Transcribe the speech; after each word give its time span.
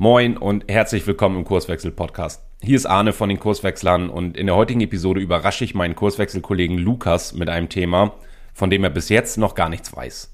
Moin 0.00 0.36
und 0.36 0.70
herzlich 0.70 1.04
willkommen 1.08 1.38
im 1.38 1.44
Kurswechsel 1.44 1.90
Podcast. 1.90 2.40
Hier 2.62 2.76
ist 2.76 2.86
Arne 2.86 3.12
von 3.12 3.28
den 3.28 3.40
Kurswechslern 3.40 4.10
und 4.10 4.36
in 4.36 4.46
der 4.46 4.54
heutigen 4.54 4.80
Episode 4.80 5.20
überrasche 5.20 5.64
ich 5.64 5.74
meinen 5.74 5.96
Kurswechselkollegen 5.96 6.78
Lukas 6.78 7.32
mit 7.32 7.48
einem 7.48 7.68
Thema, 7.68 8.14
von 8.54 8.70
dem 8.70 8.84
er 8.84 8.90
bis 8.90 9.08
jetzt 9.08 9.38
noch 9.38 9.56
gar 9.56 9.68
nichts 9.68 9.96
weiß. 9.96 10.32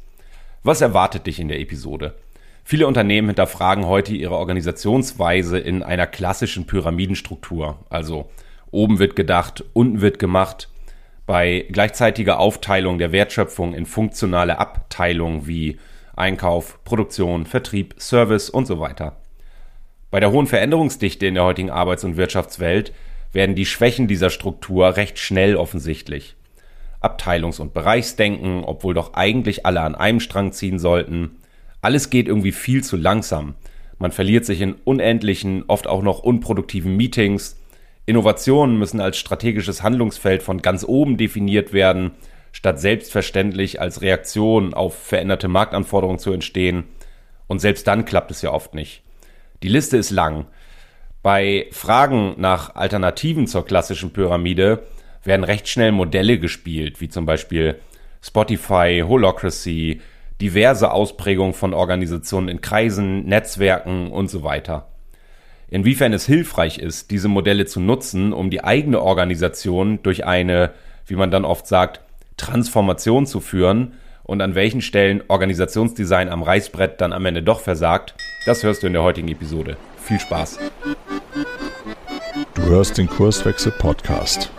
Was 0.64 0.82
erwartet 0.82 1.26
dich 1.26 1.40
in 1.40 1.48
der 1.48 1.60
Episode? 1.60 2.14
Viele 2.62 2.86
Unternehmen 2.86 3.28
hinterfragen 3.28 3.86
heute 3.86 4.12
ihre 4.12 4.34
Organisationsweise 4.34 5.58
in 5.58 5.82
einer 5.82 6.06
klassischen 6.06 6.66
Pyramidenstruktur. 6.66 7.78
Also 7.88 8.28
oben 8.70 8.98
wird 8.98 9.16
gedacht, 9.16 9.64
unten 9.72 10.02
wird 10.02 10.18
gemacht. 10.18 10.68
Bei 11.24 11.64
gleichzeitiger 11.70 12.38
Aufteilung 12.38 12.98
der 12.98 13.12
Wertschöpfung 13.12 13.72
in 13.72 13.86
funktionale 13.86 14.58
Abteilungen 14.58 15.46
wie 15.46 15.78
Einkauf, 16.14 16.84
Produktion, 16.84 17.46
Vertrieb, 17.46 17.94
Service 17.98 18.50
und 18.50 18.66
so 18.66 18.78
weiter. 18.78 19.16
Bei 20.14 20.20
der 20.20 20.30
hohen 20.30 20.46
Veränderungsdichte 20.46 21.26
in 21.26 21.34
der 21.34 21.42
heutigen 21.42 21.70
Arbeits- 21.70 22.04
und 22.04 22.16
Wirtschaftswelt 22.16 22.92
werden 23.32 23.56
die 23.56 23.66
Schwächen 23.66 24.06
dieser 24.06 24.30
Struktur 24.30 24.96
recht 24.96 25.18
schnell 25.18 25.56
offensichtlich. 25.56 26.36
Abteilungs- 27.00 27.60
und 27.60 27.74
Bereichsdenken, 27.74 28.62
obwohl 28.62 28.94
doch 28.94 29.14
eigentlich 29.14 29.66
alle 29.66 29.80
an 29.80 29.96
einem 29.96 30.20
Strang 30.20 30.52
ziehen 30.52 30.78
sollten. 30.78 31.32
Alles 31.82 32.10
geht 32.10 32.28
irgendwie 32.28 32.52
viel 32.52 32.84
zu 32.84 32.96
langsam. 32.96 33.56
Man 33.98 34.12
verliert 34.12 34.44
sich 34.44 34.60
in 34.60 34.74
unendlichen, 34.84 35.64
oft 35.66 35.88
auch 35.88 36.02
noch 36.02 36.20
unproduktiven 36.20 36.96
Meetings. 36.96 37.60
Innovationen 38.06 38.78
müssen 38.78 39.00
als 39.00 39.16
strategisches 39.16 39.82
Handlungsfeld 39.82 40.44
von 40.44 40.62
ganz 40.62 40.84
oben 40.84 41.16
definiert 41.16 41.72
werden, 41.72 42.12
statt 42.52 42.78
selbstverständlich 42.78 43.80
als 43.80 44.00
Reaktion 44.00 44.74
auf 44.74 44.96
veränderte 44.96 45.48
Marktanforderungen 45.48 46.20
zu 46.20 46.30
entstehen. 46.30 46.84
Und 47.48 47.58
selbst 47.58 47.88
dann 47.88 48.04
klappt 48.04 48.30
es 48.30 48.42
ja 48.42 48.52
oft 48.52 48.74
nicht. 48.74 49.03
Die 49.64 49.70
Liste 49.70 49.96
ist 49.96 50.10
lang. 50.10 50.44
Bei 51.22 51.68
Fragen 51.72 52.34
nach 52.36 52.74
Alternativen 52.74 53.46
zur 53.46 53.64
klassischen 53.64 54.12
Pyramide 54.12 54.82
werden 55.22 55.42
recht 55.42 55.68
schnell 55.68 55.90
Modelle 55.90 56.38
gespielt, 56.38 57.00
wie 57.00 57.08
zum 57.08 57.24
Beispiel 57.24 57.76
Spotify, 58.20 59.02
Holocracy, 59.08 60.02
diverse 60.38 60.90
Ausprägungen 60.90 61.54
von 61.54 61.72
Organisationen 61.72 62.50
in 62.50 62.60
Kreisen, 62.60 63.24
Netzwerken 63.24 64.10
und 64.10 64.28
so 64.28 64.42
weiter. 64.42 64.88
Inwiefern 65.68 66.12
es 66.12 66.26
hilfreich 66.26 66.76
ist, 66.76 67.10
diese 67.10 67.28
Modelle 67.28 67.64
zu 67.64 67.80
nutzen, 67.80 68.34
um 68.34 68.50
die 68.50 68.62
eigene 68.62 69.00
Organisation 69.00 70.02
durch 70.02 70.26
eine, 70.26 70.72
wie 71.06 71.16
man 71.16 71.30
dann 71.30 71.46
oft 71.46 71.66
sagt, 71.66 72.02
Transformation 72.36 73.24
zu 73.24 73.40
führen, 73.40 73.94
und 74.24 74.40
an 74.40 74.54
welchen 74.54 74.80
Stellen 74.80 75.22
Organisationsdesign 75.28 76.28
am 76.28 76.42
Reißbrett 76.42 77.00
dann 77.00 77.12
am 77.12 77.24
Ende 77.26 77.42
doch 77.42 77.60
versagt, 77.60 78.14
das 78.46 78.62
hörst 78.62 78.82
du 78.82 78.88
in 78.88 78.94
der 78.94 79.02
heutigen 79.02 79.28
Episode. 79.28 79.76
Viel 80.02 80.18
Spaß. 80.18 80.58
Du 82.54 82.62
hörst 82.62 82.98
den 82.98 83.08
Kurswechsel 83.08 83.72
Podcast. 83.72 84.50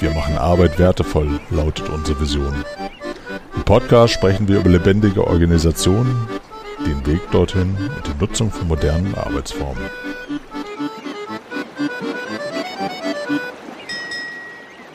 Wir 0.00 0.10
machen 0.10 0.38
Arbeit 0.38 0.78
wertevoll, 0.78 1.40
lautet 1.50 1.88
unsere 1.88 2.20
Vision. 2.20 2.64
Im 3.56 3.62
Podcast 3.64 4.14
sprechen 4.14 4.46
wir 4.46 4.60
über 4.60 4.70
lebendige 4.70 5.26
Organisationen, 5.26 6.28
den 6.86 7.04
Weg 7.06 7.20
dorthin 7.32 7.76
und 7.76 8.06
die 8.06 8.20
Nutzung 8.20 8.50
von 8.50 8.68
modernen 8.68 9.14
Arbeitsformen. 9.14 9.82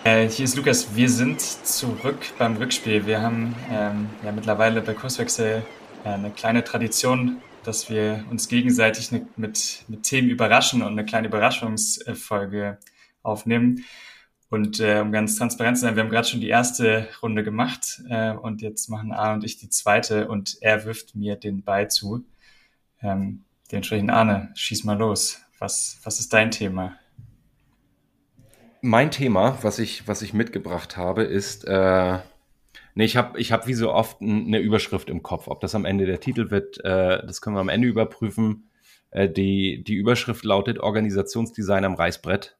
Äh, 0.05 0.27
hier 0.27 0.43
ist 0.43 0.57
Lukas. 0.57 0.97
Wir 0.97 1.09
sind 1.09 1.39
zurück 1.39 2.17
beim 2.37 2.57
Rückspiel. 2.57 3.05
Wir 3.05 3.21
haben 3.21 3.55
ähm, 3.71 4.09
ja 4.21 4.33
mittlerweile 4.33 4.81
bei 4.81 4.93
Kurswechsel 4.93 5.63
äh, 6.03 6.09
eine 6.09 6.29
kleine 6.31 6.65
Tradition, 6.65 7.37
dass 7.63 7.89
wir 7.89 8.25
uns 8.29 8.49
gegenseitig 8.49 9.13
ne, 9.13 9.25
mit, 9.37 9.85
mit 9.87 10.03
Themen 10.03 10.29
überraschen 10.29 10.81
und 10.81 10.91
eine 10.91 11.05
kleine 11.05 11.27
Überraschungsfolge 11.29 12.79
aufnehmen. 13.21 13.85
Und 14.49 14.81
äh, 14.81 14.99
um 14.99 15.13
ganz 15.13 15.37
transparent 15.37 15.77
zu 15.77 15.83
sein, 15.83 15.95
wir 15.95 16.03
haben 16.03 16.09
gerade 16.09 16.27
schon 16.27 16.41
die 16.41 16.49
erste 16.49 17.07
Runde 17.21 17.45
gemacht 17.45 18.01
äh, 18.09 18.31
und 18.31 18.61
jetzt 18.61 18.89
machen 18.89 19.13
Arne 19.13 19.35
und 19.35 19.45
ich 19.45 19.57
die 19.57 19.69
zweite 19.69 20.27
und 20.27 20.57
er 20.59 20.83
wirft 20.83 21.15
mir 21.15 21.37
den 21.37 21.63
Ball 21.63 21.89
zu. 21.89 22.25
Ähm, 23.01 23.45
dementsprechend, 23.71 24.11
Arne, 24.11 24.51
schieß 24.55 24.83
mal 24.83 24.97
los. 24.97 25.39
Was, 25.59 26.01
was 26.03 26.19
ist 26.19 26.33
dein 26.33 26.51
Thema? 26.51 26.97
Mein 28.83 29.11
Thema, 29.11 29.57
was 29.61 29.79
ich, 29.79 30.07
was 30.09 30.21
ich 30.21 30.33
mitgebracht 30.33 30.97
habe, 30.97 31.23
ist, 31.23 31.63
äh, 31.65 32.19
nee, 32.95 33.05
ich 33.05 33.15
habe 33.15 33.39
ich 33.39 33.53
hab 33.53 33.65
wie 33.65 33.73
so 33.73 33.93
oft 33.93 34.21
eine 34.21 34.59
Überschrift 34.59 35.09
im 35.09 35.23
Kopf. 35.23 35.47
Ob 35.47 35.61
das 35.61 35.73
am 35.73 35.85
Ende 35.85 36.05
der 36.05 36.19
Titel 36.19 36.51
wird, 36.51 36.83
äh, 36.83 37.25
das 37.25 37.41
können 37.41 37.55
wir 37.55 37.61
am 37.61 37.69
Ende 37.69 37.87
überprüfen. 37.87 38.69
Äh, 39.11 39.29
die, 39.29 39.85
die 39.85 39.95
Überschrift 39.95 40.43
lautet 40.43 40.79
Organisationsdesign 40.79 41.85
am 41.85 41.95
Reißbrett. 41.95 42.57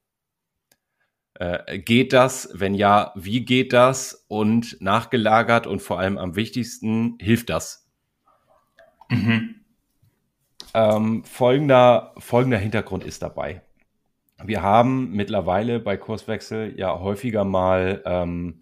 Äh, 1.33 1.79
geht 1.79 2.13
das? 2.13 2.49
Wenn 2.53 2.73
ja, 2.73 3.11
wie 3.15 3.43
geht 3.43 3.73
das? 3.73 4.23
Und 4.29 4.77
nachgelagert 4.79 5.67
und 5.67 5.81
vor 5.81 5.99
allem 5.99 6.17
am 6.17 6.37
wichtigsten, 6.37 7.17
hilft 7.19 7.49
das? 7.49 7.85
Mhm. 9.09 9.55
Ähm, 10.73 11.25
folgender, 11.25 12.15
folgender 12.17 12.59
Hintergrund 12.59 13.03
ist 13.03 13.21
dabei 13.21 13.61
wir 14.45 14.61
haben 14.61 15.11
mittlerweile 15.11 15.79
bei 15.79 15.97
Kurswechsel 15.97 16.73
ja 16.77 16.99
häufiger 16.99 17.43
mal 17.43 18.01
ähm, 18.05 18.61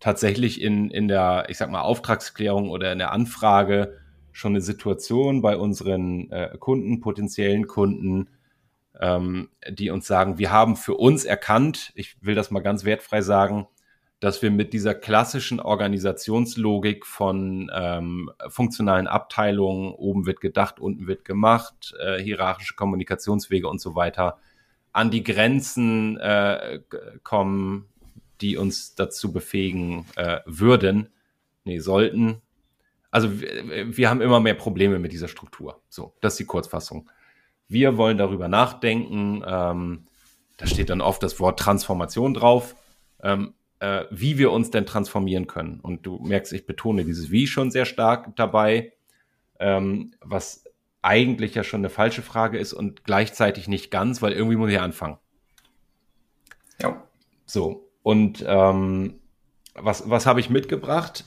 tatsächlich 0.00 0.60
in, 0.60 0.90
in 0.90 1.08
der, 1.08 1.46
ich 1.48 1.58
sag 1.58 1.70
mal, 1.70 1.82
Auftragsklärung 1.82 2.70
oder 2.70 2.92
in 2.92 2.98
der 2.98 3.12
Anfrage 3.12 3.98
schon 4.32 4.52
eine 4.52 4.60
Situation 4.60 5.42
bei 5.42 5.56
unseren 5.56 6.30
äh, 6.30 6.56
Kunden, 6.58 7.00
potenziellen 7.00 7.66
Kunden, 7.66 8.28
ähm, 9.00 9.48
die 9.70 9.90
uns 9.90 10.06
sagen, 10.06 10.38
wir 10.38 10.50
haben 10.50 10.76
für 10.76 10.94
uns 10.94 11.24
erkannt, 11.24 11.92
ich 11.94 12.16
will 12.20 12.34
das 12.34 12.50
mal 12.50 12.60
ganz 12.60 12.84
wertfrei 12.84 13.22
sagen, 13.22 13.66
dass 14.20 14.42
wir 14.42 14.50
mit 14.50 14.72
dieser 14.72 14.94
klassischen 14.94 15.60
Organisationslogik 15.60 17.06
von 17.06 17.70
ähm, 17.74 18.30
funktionalen 18.48 19.06
Abteilungen, 19.06 19.92
oben 19.92 20.26
wird 20.26 20.40
gedacht, 20.40 20.80
unten 20.80 21.06
wird 21.06 21.24
gemacht, 21.24 21.94
äh, 22.00 22.22
hierarchische 22.22 22.74
Kommunikationswege 22.74 23.68
und 23.68 23.80
so 23.80 23.94
weiter, 23.94 24.38
an 24.94 25.10
die 25.10 25.24
Grenzen 25.24 26.18
äh, 26.18 26.80
kommen, 27.24 27.86
die 28.40 28.56
uns 28.56 28.94
dazu 28.94 29.32
befähigen 29.32 30.06
äh, 30.16 30.40
würden, 30.46 31.08
nee, 31.64 31.80
sollten. 31.80 32.40
Also 33.10 33.40
wir, 33.40 34.08
haben 34.08 34.20
immer 34.20 34.40
mehr 34.40 34.54
Probleme 34.54 34.98
mit 34.98 35.12
dieser 35.12 35.28
Struktur. 35.28 35.82
So, 35.88 36.14
das 36.20 36.34
ist 36.34 36.40
die 36.40 36.44
Kurzfassung. 36.46 37.10
Wir 37.68 37.96
wollen 37.96 38.18
darüber 38.18 38.48
nachdenken. 38.48 39.42
Ähm, 39.46 40.06
da 40.56 40.66
steht 40.66 40.90
dann 40.90 41.00
oft 41.00 41.22
das 41.22 41.40
Wort 41.40 41.58
Transformation 41.58 42.34
drauf, 42.34 42.76
ähm, 43.22 43.54
äh, 43.80 44.04
wie 44.10 44.38
wir 44.38 44.52
uns 44.52 44.70
denn 44.70 44.86
transformieren 44.86 45.48
können. 45.48 45.80
Und 45.80 46.06
du 46.06 46.18
merkst, 46.18 46.52
ich 46.52 46.66
betone 46.66 47.04
dieses 47.04 47.30
Wie 47.32 47.46
schon 47.46 47.70
sehr 47.70 47.84
stark 47.84 48.36
dabei, 48.36 48.92
ähm, 49.58 50.14
was 50.20 50.63
eigentlich 51.04 51.54
ja 51.54 51.62
schon 51.62 51.80
eine 51.80 51.90
falsche 51.90 52.22
Frage 52.22 52.58
ist 52.58 52.72
und 52.72 53.04
gleichzeitig 53.04 53.68
nicht 53.68 53.90
ganz, 53.90 54.22
weil 54.22 54.32
irgendwie 54.32 54.56
muss 54.56 54.70
ich 54.70 54.80
anfangen. 54.80 55.18
Ja. 56.80 57.04
So, 57.44 57.90
und 58.02 58.44
ähm, 58.46 59.20
was, 59.74 60.08
was 60.08 60.26
habe 60.26 60.40
ich 60.40 60.50
mitgebracht? 60.50 61.24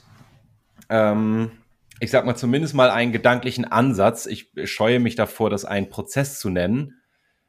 Ähm, 0.88 1.52
ich 2.00 2.10
sag 2.10 2.26
mal 2.26 2.36
zumindest 2.36 2.74
mal 2.74 2.90
einen 2.90 3.12
gedanklichen 3.12 3.64
Ansatz. 3.64 4.26
Ich 4.26 4.50
scheue 4.64 5.00
mich 5.00 5.14
davor, 5.14 5.48
das 5.50 5.64
einen 5.64 5.90
Prozess 5.90 6.40
zu 6.40 6.50
nennen, 6.50 7.00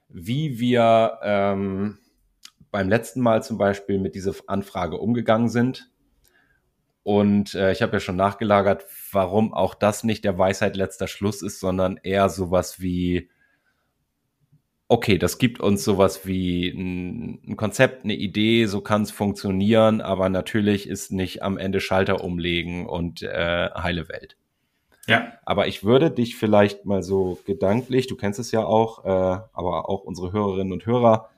wie 0.08 0.60
wir 0.60 1.20
ähm, 1.24 1.98
beim 2.72 2.90
letzten 2.90 3.22
Mal 3.22 3.44
zum 3.44 3.58
Beispiel 3.58 4.00
mit 4.00 4.16
dieser 4.16 4.34
Anfrage 4.48 4.98
umgegangen 4.98 5.50
sind 5.50 5.90
und 7.10 7.56
äh, 7.56 7.72
ich 7.72 7.82
habe 7.82 7.94
ja 7.94 8.00
schon 8.00 8.18
nachgelagert, 8.18 8.86
warum 9.12 9.52
auch 9.52 9.74
das 9.74 10.04
nicht 10.04 10.24
der 10.24 10.38
Weisheit 10.38 10.76
letzter 10.76 11.08
Schluss 11.08 11.42
ist, 11.42 11.60
sondern 11.60 11.98
eher 11.98 12.30
sowas 12.30 12.82
wie, 12.82 13.32
okay, 14.88 15.18
das 15.18 15.40
gibt 15.40 15.60
uns 15.60 15.84
sowas 15.84 16.28
wie 16.28 16.70
ein, 16.70 17.42
ein 17.48 17.58
Konzept, 17.58 18.04
eine 18.04 18.14
Idee, 18.14 18.68
so 18.68 18.82
kann 18.82 19.02
es 19.02 19.10
funktionieren, 19.10 20.02
aber 20.02 20.30
natürlich 20.30 20.88
ist 20.88 21.12
nicht 21.12 21.42
am 21.42 21.58
Ende 21.58 21.80
Schalter 21.80 22.24
umlegen 22.24 22.86
und 22.86 23.24
äh, 23.24 23.72
heile 23.72 24.08
Welt. 24.08 24.38
Ja. 25.08 25.34
Aber 25.46 25.66
ich 25.66 25.84
würde 25.84 26.12
dich 26.12 26.36
vielleicht 26.36 26.86
mal 26.86 27.02
so 27.02 27.40
gedanklich, 27.44 28.06
du 28.06 28.18
kennst 28.18 28.40
es 28.40 28.52
ja 28.52 28.64
auch, 28.64 29.04
äh, 29.04 29.10
aber 29.10 29.90
auch 29.90 30.04
unsere 30.04 30.32
Hörerinnen 30.32 30.74
und 30.74 30.86
Hörer, 30.86 31.32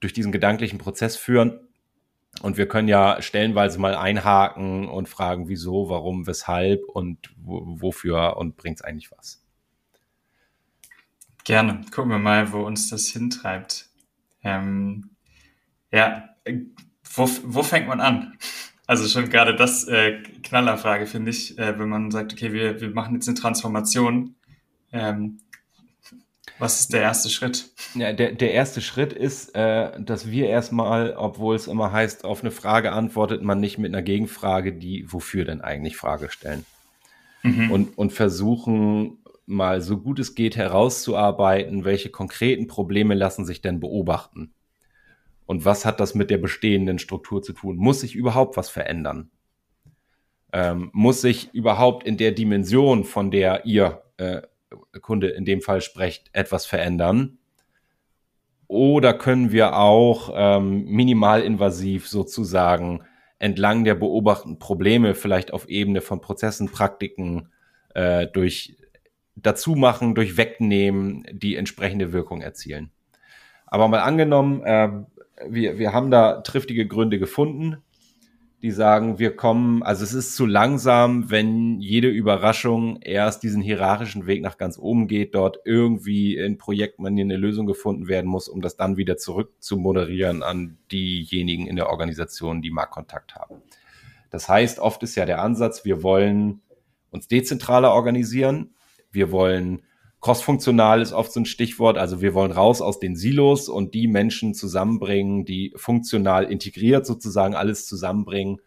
durch 0.00 0.14
diesen 0.14 0.32
gedanklichen 0.32 0.78
Prozess 0.78 1.14
führen 1.16 1.67
und 2.42 2.56
wir 2.56 2.68
können 2.68 2.88
ja 2.88 3.20
stellenweise 3.20 3.78
mal 3.78 3.94
einhaken 3.94 4.88
und 4.88 5.08
fragen, 5.08 5.48
wieso, 5.48 5.88
warum, 5.88 6.26
weshalb 6.26 6.84
und 6.84 7.30
wofür 7.36 8.36
und 8.36 8.56
bringt 8.56 8.78
es 8.78 8.84
eigentlich 8.84 9.10
was. 9.10 9.44
Gerne. 11.44 11.80
Gucken 11.92 12.10
wir 12.10 12.18
mal, 12.18 12.52
wo 12.52 12.60
uns 12.60 12.90
das 12.90 13.08
hintreibt. 13.08 13.88
Ähm, 14.42 15.10
ja, 15.90 16.28
wo, 17.14 17.28
wo 17.44 17.62
fängt 17.62 17.88
man 17.88 18.00
an? 18.00 18.38
Also 18.86 19.06
schon 19.08 19.30
gerade 19.30 19.54
das 19.54 19.86
äh, 19.88 20.22
Knallerfrage, 20.42 21.06
finde 21.06 21.30
ich, 21.30 21.58
äh, 21.58 21.78
wenn 21.78 21.88
man 21.88 22.10
sagt, 22.10 22.32
okay, 22.32 22.52
wir, 22.52 22.80
wir 22.80 22.90
machen 22.90 23.14
jetzt 23.14 23.28
eine 23.28 23.36
Transformation. 23.36 24.34
Ähm, 24.92 25.40
Was 26.58 26.80
ist 26.80 26.92
der 26.92 27.02
erste 27.02 27.30
Schritt? 27.30 27.70
Ja, 27.94 28.12
der, 28.12 28.32
der 28.32 28.52
erste 28.52 28.80
Schritt 28.80 29.12
ist, 29.12 29.54
äh, 29.54 30.00
dass 30.00 30.30
wir 30.30 30.48
erstmal, 30.48 31.14
obwohl 31.16 31.54
es 31.54 31.68
immer 31.68 31.92
heißt, 31.92 32.24
auf 32.24 32.40
eine 32.40 32.50
Frage 32.50 32.92
antwortet 32.92 33.42
man 33.42 33.60
nicht 33.60 33.78
mit 33.78 33.92
einer 33.92 34.02
Gegenfrage, 34.02 34.72
die 34.72 35.10
wofür 35.12 35.44
denn 35.44 35.60
eigentlich 35.60 35.96
Frage 35.96 36.30
stellen. 36.30 36.66
Mhm. 37.42 37.70
Und, 37.70 37.98
und 37.98 38.12
versuchen 38.12 39.18
mal 39.46 39.80
so 39.80 39.98
gut 39.98 40.18
es 40.18 40.34
geht 40.34 40.56
herauszuarbeiten, 40.56 41.84
welche 41.84 42.10
konkreten 42.10 42.66
Probleme 42.66 43.14
lassen 43.14 43.46
sich 43.46 43.62
denn 43.62 43.80
beobachten. 43.80 44.52
Und 45.46 45.64
was 45.64 45.86
hat 45.86 46.00
das 46.00 46.14
mit 46.14 46.28
der 46.28 46.36
bestehenden 46.36 46.98
Struktur 46.98 47.42
zu 47.42 47.54
tun? 47.54 47.76
Muss 47.76 48.00
sich 48.00 48.14
überhaupt 48.14 48.58
was 48.58 48.68
verändern? 48.68 49.30
Ähm, 50.52 50.90
muss 50.92 51.22
sich 51.22 51.54
überhaupt 51.54 52.06
in 52.06 52.18
der 52.18 52.32
Dimension, 52.32 53.04
von 53.04 53.30
der 53.30 53.64
ihr 53.64 54.02
äh, 54.18 54.42
Kunde 55.00 55.28
in 55.28 55.44
dem 55.44 55.60
Fall 55.60 55.80
sprecht, 55.80 56.30
etwas 56.32 56.66
verändern? 56.66 57.38
Oder 58.66 59.14
können 59.14 59.50
wir 59.50 59.76
auch 59.76 60.30
ähm, 60.34 60.84
minimalinvasiv 60.84 62.06
sozusagen 62.06 63.02
entlang 63.38 63.84
der 63.84 63.94
beobachteten 63.94 64.58
Probleme 64.58 65.14
vielleicht 65.14 65.52
auf 65.52 65.68
Ebene 65.68 66.02
von 66.02 66.20
Prozessen, 66.20 66.70
Praktiken 66.70 67.50
äh, 67.94 68.26
durch 68.26 68.76
dazu 69.36 69.74
machen, 69.74 70.14
durch 70.14 70.36
Wegnehmen 70.36 71.24
die 71.32 71.56
entsprechende 71.56 72.12
Wirkung 72.12 72.42
erzielen? 72.42 72.90
Aber 73.66 73.88
mal 73.88 74.00
angenommen, 74.00 74.62
äh, 74.64 74.90
wir, 75.48 75.78
wir 75.78 75.92
haben 75.92 76.10
da 76.10 76.40
triftige 76.42 76.86
Gründe 76.86 77.18
gefunden, 77.18 77.78
die 78.62 78.72
sagen, 78.72 79.20
wir 79.20 79.36
kommen, 79.36 79.84
also 79.84 80.02
es 80.02 80.14
ist 80.14 80.34
zu 80.34 80.44
langsam, 80.44 81.30
wenn 81.30 81.78
jede 81.78 82.08
Überraschung 82.08 83.00
erst 83.02 83.44
diesen 83.44 83.62
hierarchischen 83.62 84.26
Weg 84.26 84.42
nach 84.42 84.58
ganz 84.58 84.78
oben 84.78 85.06
geht, 85.06 85.36
dort 85.36 85.60
irgendwie 85.64 86.36
in 86.36 86.58
Projektmanier 86.58 87.24
eine 87.24 87.36
Lösung 87.36 87.66
gefunden 87.66 88.08
werden 88.08 88.28
muss, 88.28 88.48
um 88.48 88.60
das 88.60 88.76
dann 88.76 88.96
wieder 88.96 89.16
zurück 89.16 89.52
zu 89.60 89.76
moderieren 89.76 90.42
an 90.42 90.78
diejenigen 90.90 91.68
in 91.68 91.76
der 91.76 91.88
Organisation, 91.88 92.60
die 92.60 92.70
Marktkontakt 92.70 93.36
haben. 93.36 93.62
Das 94.30 94.48
heißt, 94.48 94.80
oft 94.80 95.02
ist 95.04 95.14
ja 95.14 95.24
der 95.24 95.40
Ansatz, 95.40 95.84
wir 95.84 96.02
wollen 96.02 96.60
uns 97.10 97.28
dezentraler 97.28 97.92
organisieren, 97.92 98.74
wir 99.12 99.30
wollen 99.30 99.82
Crossfunktional 100.20 101.00
ist 101.00 101.12
oft 101.12 101.32
so 101.32 101.40
ein 101.40 101.46
Stichwort. 101.46 101.96
Also 101.96 102.20
wir 102.20 102.34
wollen 102.34 102.50
raus 102.50 102.80
aus 102.80 102.98
den 102.98 103.14
Silos 103.14 103.68
und 103.68 103.94
die 103.94 104.08
Menschen 104.08 104.54
zusammenbringen, 104.54 105.44
die 105.44 105.72
funktional 105.76 106.44
integriert 106.44 107.06
sozusagen 107.06 107.54
alles 107.54 107.86
zusammenbringen, 107.86 108.60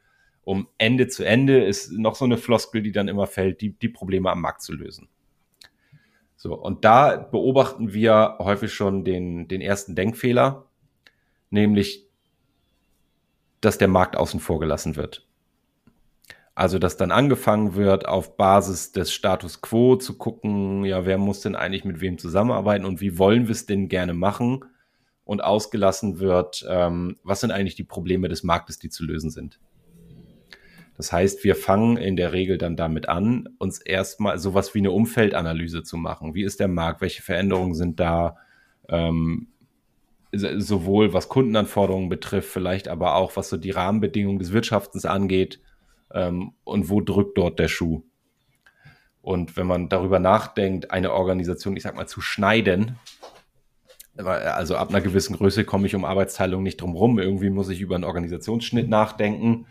um 0.43 0.67
Ende 0.77 1.07
zu 1.07 1.23
Ende 1.23 1.63
ist 1.63 1.91
noch 1.91 2.15
so 2.15 2.25
eine 2.25 2.37
Floskel, 2.37 2.81
die 2.81 2.91
dann 2.91 3.07
immer 3.07 3.27
fällt, 3.27 3.61
die, 3.61 3.77
die 3.77 3.89
Probleme 3.89 4.31
am 4.31 4.41
Markt 4.41 4.61
zu 4.61 4.73
lösen. 4.73 5.09
So, 6.35 6.55
und 6.55 6.85
da 6.85 7.17
beobachten 7.17 7.93
wir 7.93 8.37
häufig 8.39 8.73
schon 8.73 9.03
den, 9.05 9.47
den 9.47 9.61
ersten 9.61 9.93
Denkfehler, 9.93 10.65
nämlich, 11.51 12.07
dass 13.59 13.77
der 13.77 13.87
Markt 13.87 14.15
außen 14.15 14.39
vor 14.39 14.59
gelassen 14.59 14.95
wird. 14.95 15.27
Also, 16.61 16.77
dass 16.77 16.95
dann 16.95 17.09
angefangen 17.09 17.73
wird, 17.73 18.07
auf 18.07 18.37
Basis 18.37 18.91
des 18.91 19.11
Status 19.11 19.61
quo 19.61 19.95
zu 19.95 20.19
gucken, 20.19 20.85
ja, 20.85 21.07
wer 21.07 21.17
muss 21.17 21.41
denn 21.41 21.55
eigentlich 21.55 21.85
mit 21.85 22.01
wem 22.01 22.19
zusammenarbeiten 22.19 22.85
und 22.85 23.01
wie 23.01 23.17
wollen 23.17 23.47
wir 23.47 23.53
es 23.53 23.65
denn 23.65 23.89
gerne 23.89 24.13
machen? 24.13 24.63
Und 25.23 25.43
ausgelassen 25.43 26.19
wird, 26.19 26.63
ähm, 26.69 27.17
was 27.23 27.39
sind 27.39 27.49
eigentlich 27.49 27.73
die 27.73 27.83
Probleme 27.83 28.29
des 28.29 28.43
Marktes, 28.43 28.77
die 28.77 28.89
zu 28.89 29.03
lösen 29.03 29.31
sind. 29.31 29.59
Das 30.97 31.11
heißt, 31.11 31.43
wir 31.43 31.55
fangen 31.55 31.97
in 31.97 32.15
der 32.15 32.31
Regel 32.31 32.59
dann 32.59 32.75
damit 32.75 33.09
an, 33.09 33.49
uns 33.57 33.81
erstmal 33.81 34.37
sowas 34.37 34.75
wie 34.75 34.79
eine 34.79 34.91
Umfeldanalyse 34.91 35.81
zu 35.81 35.97
machen. 35.97 36.35
Wie 36.35 36.43
ist 36.43 36.59
der 36.59 36.67
Markt? 36.67 37.01
Welche 37.01 37.23
Veränderungen 37.23 37.73
sind 37.73 37.99
da? 37.99 38.37
Ähm, 38.87 39.47
sowohl 40.31 41.11
was 41.11 41.27
Kundenanforderungen 41.27 42.07
betrifft, 42.07 42.49
vielleicht 42.49 42.87
aber 42.87 43.15
auch 43.15 43.35
was 43.35 43.49
so 43.49 43.57
die 43.57 43.71
Rahmenbedingungen 43.71 44.37
des 44.37 44.53
Wirtschaftens 44.53 45.05
angeht 45.05 45.59
ähm, 46.13 46.53
und 46.63 46.89
wo 46.89 47.01
drückt 47.01 47.37
dort 47.37 47.59
der 47.59 47.67
Schuh. 47.67 48.03
Und 49.21 49.55
wenn 49.55 49.67
man 49.67 49.89
darüber 49.89 50.19
nachdenkt, 50.19 50.91
eine 50.91 51.13
Organisation, 51.13 51.77
ich 51.77 51.83
sag 51.83 51.95
mal, 51.95 52.07
zu 52.07 52.21
schneiden, 52.21 52.97
also 54.17 54.75
ab 54.75 54.89
einer 54.89 55.01
gewissen 55.01 55.37
Größe 55.37 55.63
komme 55.63 55.87
ich 55.87 55.95
um 55.95 56.05
Arbeitsteilung 56.05 56.63
nicht 56.63 56.81
drum 56.81 56.95
rum, 56.95 57.19
irgendwie 57.19 57.49
muss 57.49 57.69
ich 57.69 57.81
über 57.81 57.95
einen 57.95 58.03
Organisationsschnitt 58.03 58.89
nachdenken, 58.89 59.67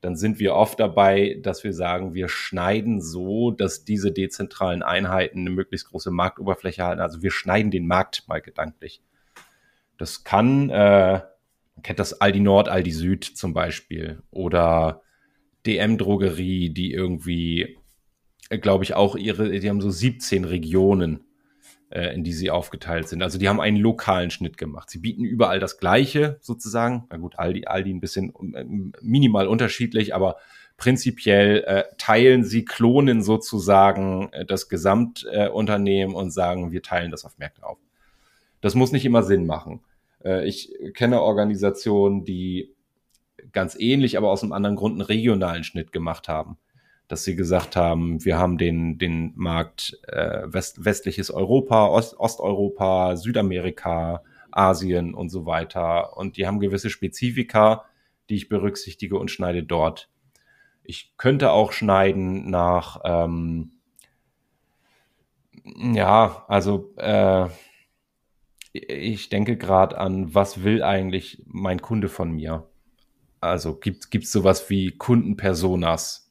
dann 0.00 0.16
sind 0.16 0.38
wir 0.38 0.54
oft 0.54 0.78
dabei, 0.78 1.38
dass 1.42 1.64
wir 1.64 1.72
sagen, 1.72 2.14
wir 2.14 2.28
schneiden 2.28 3.00
so, 3.00 3.50
dass 3.50 3.84
diese 3.84 4.12
dezentralen 4.12 4.82
Einheiten 4.82 5.40
eine 5.40 5.50
möglichst 5.50 5.88
große 5.88 6.10
Marktoberfläche 6.10 6.84
halten. 6.84 7.00
Also 7.00 7.22
wir 7.22 7.30
schneiden 7.30 7.70
den 7.70 7.86
Markt 7.86 8.28
mal 8.28 8.40
gedanklich. 8.40 9.02
Das 9.98 10.24
kann, 10.24 10.70
äh, 10.70 11.20
man 11.74 11.82
kennt 11.82 11.98
das 11.98 12.20
Aldi 12.20 12.40
Nord, 12.40 12.68
Aldi 12.68 12.92
Süd 12.92 13.24
zum 13.24 13.54
Beispiel 13.54 14.22
oder 14.30 15.02
DM-Drogerie, 15.66 16.70
die 16.70 16.92
irgendwie, 16.92 17.78
äh, 18.50 18.58
glaube 18.58 18.84
ich, 18.84 18.94
auch 18.94 19.16
ihre, 19.16 19.50
die 19.50 19.68
haben 19.68 19.80
so 19.80 19.90
17 19.90 20.44
Regionen, 20.44 21.24
äh, 21.90 22.14
in 22.14 22.24
die 22.24 22.32
sie 22.32 22.50
aufgeteilt 22.50 23.08
sind. 23.08 23.22
Also 23.22 23.38
die 23.38 23.48
haben 23.48 23.60
einen 23.60 23.76
lokalen 23.76 24.30
Schnitt 24.30 24.58
gemacht. 24.58 24.90
Sie 24.90 24.98
bieten 24.98 25.24
überall 25.24 25.60
das 25.60 25.78
Gleiche 25.78 26.38
sozusagen. 26.40 27.04
Na 27.10 27.16
gut, 27.16 27.38
Aldi, 27.38 27.66
Aldi 27.66 27.92
ein 27.92 28.00
bisschen 28.00 28.32
äh, 28.54 28.64
minimal 29.00 29.48
unterschiedlich, 29.48 30.14
aber 30.14 30.36
prinzipiell 30.76 31.64
äh, 31.66 31.84
teilen 31.98 32.44
sie, 32.44 32.64
klonen 32.64 33.22
sozusagen 33.22 34.32
äh, 34.32 34.44
das 34.44 34.68
Gesamtunternehmen 34.68 36.14
äh, 36.14 36.18
und 36.18 36.30
sagen, 36.30 36.72
wir 36.72 36.82
teilen 36.82 37.10
das 37.10 37.24
auf 37.24 37.38
Märkte 37.38 37.64
auf. 37.64 37.78
Das 38.60 38.74
muss 38.74 38.92
nicht 38.92 39.04
immer 39.04 39.22
Sinn 39.22 39.46
machen. 39.46 39.80
Äh, 40.24 40.46
ich 40.46 40.72
kenne 40.94 41.22
Organisationen, 41.22 42.24
die 42.24 42.74
ganz 43.52 43.76
ähnlich, 43.78 44.16
aber 44.16 44.30
aus 44.30 44.42
einem 44.42 44.52
anderen 44.52 44.76
Grund 44.76 44.94
einen 44.94 45.02
regionalen 45.02 45.64
Schnitt 45.64 45.92
gemacht 45.92 46.28
haben. 46.28 46.58
Dass 47.08 47.24
sie 47.24 47.36
gesagt 47.36 47.76
haben, 47.76 48.24
wir 48.24 48.36
haben 48.36 48.58
den, 48.58 48.98
den 48.98 49.32
Markt 49.36 49.98
äh, 50.08 50.42
West, 50.46 50.84
westliches 50.84 51.30
Europa, 51.30 51.86
Ost, 51.86 52.18
Osteuropa, 52.18 53.16
Südamerika, 53.16 54.22
Asien 54.50 55.14
und 55.14 55.28
so 55.28 55.46
weiter. 55.46 56.16
Und 56.16 56.36
die 56.36 56.46
haben 56.46 56.58
gewisse 56.58 56.90
Spezifika, 56.90 57.84
die 58.28 58.34
ich 58.36 58.48
berücksichtige 58.48 59.18
und 59.18 59.30
schneide 59.30 59.62
dort. 59.62 60.08
Ich 60.82 61.16
könnte 61.16 61.52
auch 61.52 61.72
schneiden 61.72 62.50
nach, 62.50 63.00
ähm, 63.04 63.72
ja, 65.64 66.44
also 66.48 66.92
äh, 66.96 67.48
ich 68.72 69.28
denke 69.28 69.56
gerade 69.56 69.98
an, 69.98 70.34
was 70.34 70.64
will 70.64 70.82
eigentlich 70.82 71.42
mein 71.46 71.80
Kunde 71.80 72.08
von 72.08 72.30
mir? 72.30 72.68
Also 73.48 73.76
gibt 73.76 74.14
es 74.14 74.32
sowas 74.32 74.68
wie 74.70 74.92
Kundenpersonas, 74.92 76.30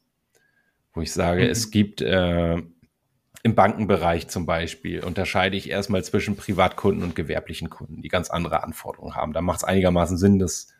wo 0.93 1.01
ich 1.01 1.11
sage, 1.11 1.43
mhm. 1.43 1.49
es 1.49 1.71
gibt 1.71 2.01
äh, 2.01 2.61
im 3.45 3.53
Bankenbereich 3.53 4.27
zum 4.27 4.45
Beispiel, 4.45 5.03
unterscheide 5.03 5.55
ich 5.55 5.69
erstmal 5.69 6.03
zwischen 6.03 6.35
Privatkunden 6.35 7.03
und 7.03 7.15
gewerblichen 7.15 7.69
Kunden, 7.69 8.01
die 8.01 8.09
ganz 8.09 8.29
andere 8.29 8.63
Anforderungen 8.63 9.15
haben. 9.15 9.33
Da 9.33 9.41
macht 9.41 9.57
es 9.57 9.63
einigermaßen 9.63 10.17
Sinn, 10.17 10.39
das 10.39 10.73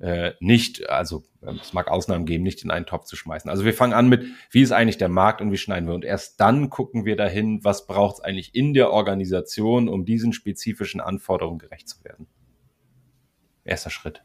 äh, 0.00 0.32
nicht, 0.40 0.90
also 0.90 1.24
es 1.40 1.72
mag 1.72 1.88
Ausnahmen 1.88 2.26
geben, 2.26 2.44
nicht 2.44 2.62
in 2.62 2.70
einen 2.70 2.86
Topf 2.86 3.06
zu 3.06 3.16
schmeißen. 3.16 3.50
Also 3.50 3.64
wir 3.64 3.72
fangen 3.72 3.92
an 3.92 4.08
mit, 4.08 4.26
wie 4.50 4.62
ist 4.62 4.72
eigentlich 4.72 4.98
der 4.98 5.08
Markt 5.08 5.40
und 5.40 5.52
wie 5.52 5.56
schneiden 5.56 5.88
wir? 5.88 5.94
Und 5.94 6.04
erst 6.04 6.40
dann 6.40 6.68
gucken 6.68 7.04
wir 7.04 7.16
dahin, 7.16 7.64
was 7.64 7.86
braucht 7.86 8.16
es 8.16 8.20
eigentlich 8.20 8.54
in 8.54 8.74
der 8.74 8.90
Organisation, 8.90 9.88
um 9.88 10.04
diesen 10.04 10.32
spezifischen 10.32 11.00
Anforderungen 11.00 11.58
gerecht 11.58 11.88
zu 11.88 12.02
werden. 12.04 12.26
Erster 13.64 13.90
Schritt. 13.90 14.22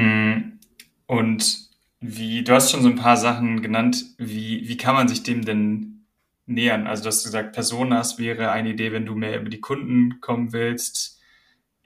Hm. 0.00 0.58
Und 1.06 1.70
wie, 2.00 2.44
du 2.44 2.52
hast 2.52 2.70
schon 2.70 2.82
so 2.82 2.88
ein 2.88 2.96
paar 2.96 3.16
Sachen 3.16 3.62
genannt, 3.62 4.04
wie, 4.18 4.68
wie 4.68 4.76
kann 4.76 4.94
man 4.94 5.08
sich 5.08 5.22
dem 5.22 5.44
denn 5.44 6.04
nähern? 6.46 6.86
Also 6.86 7.04
du 7.04 7.08
hast 7.08 7.24
gesagt, 7.24 7.54
Personas 7.54 8.18
wäre 8.18 8.50
eine 8.50 8.70
Idee, 8.70 8.92
wenn 8.92 9.06
du 9.06 9.14
mehr 9.14 9.40
über 9.40 9.48
die 9.48 9.60
Kunden 9.60 10.20
kommen 10.20 10.52
willst. 10.52 11.20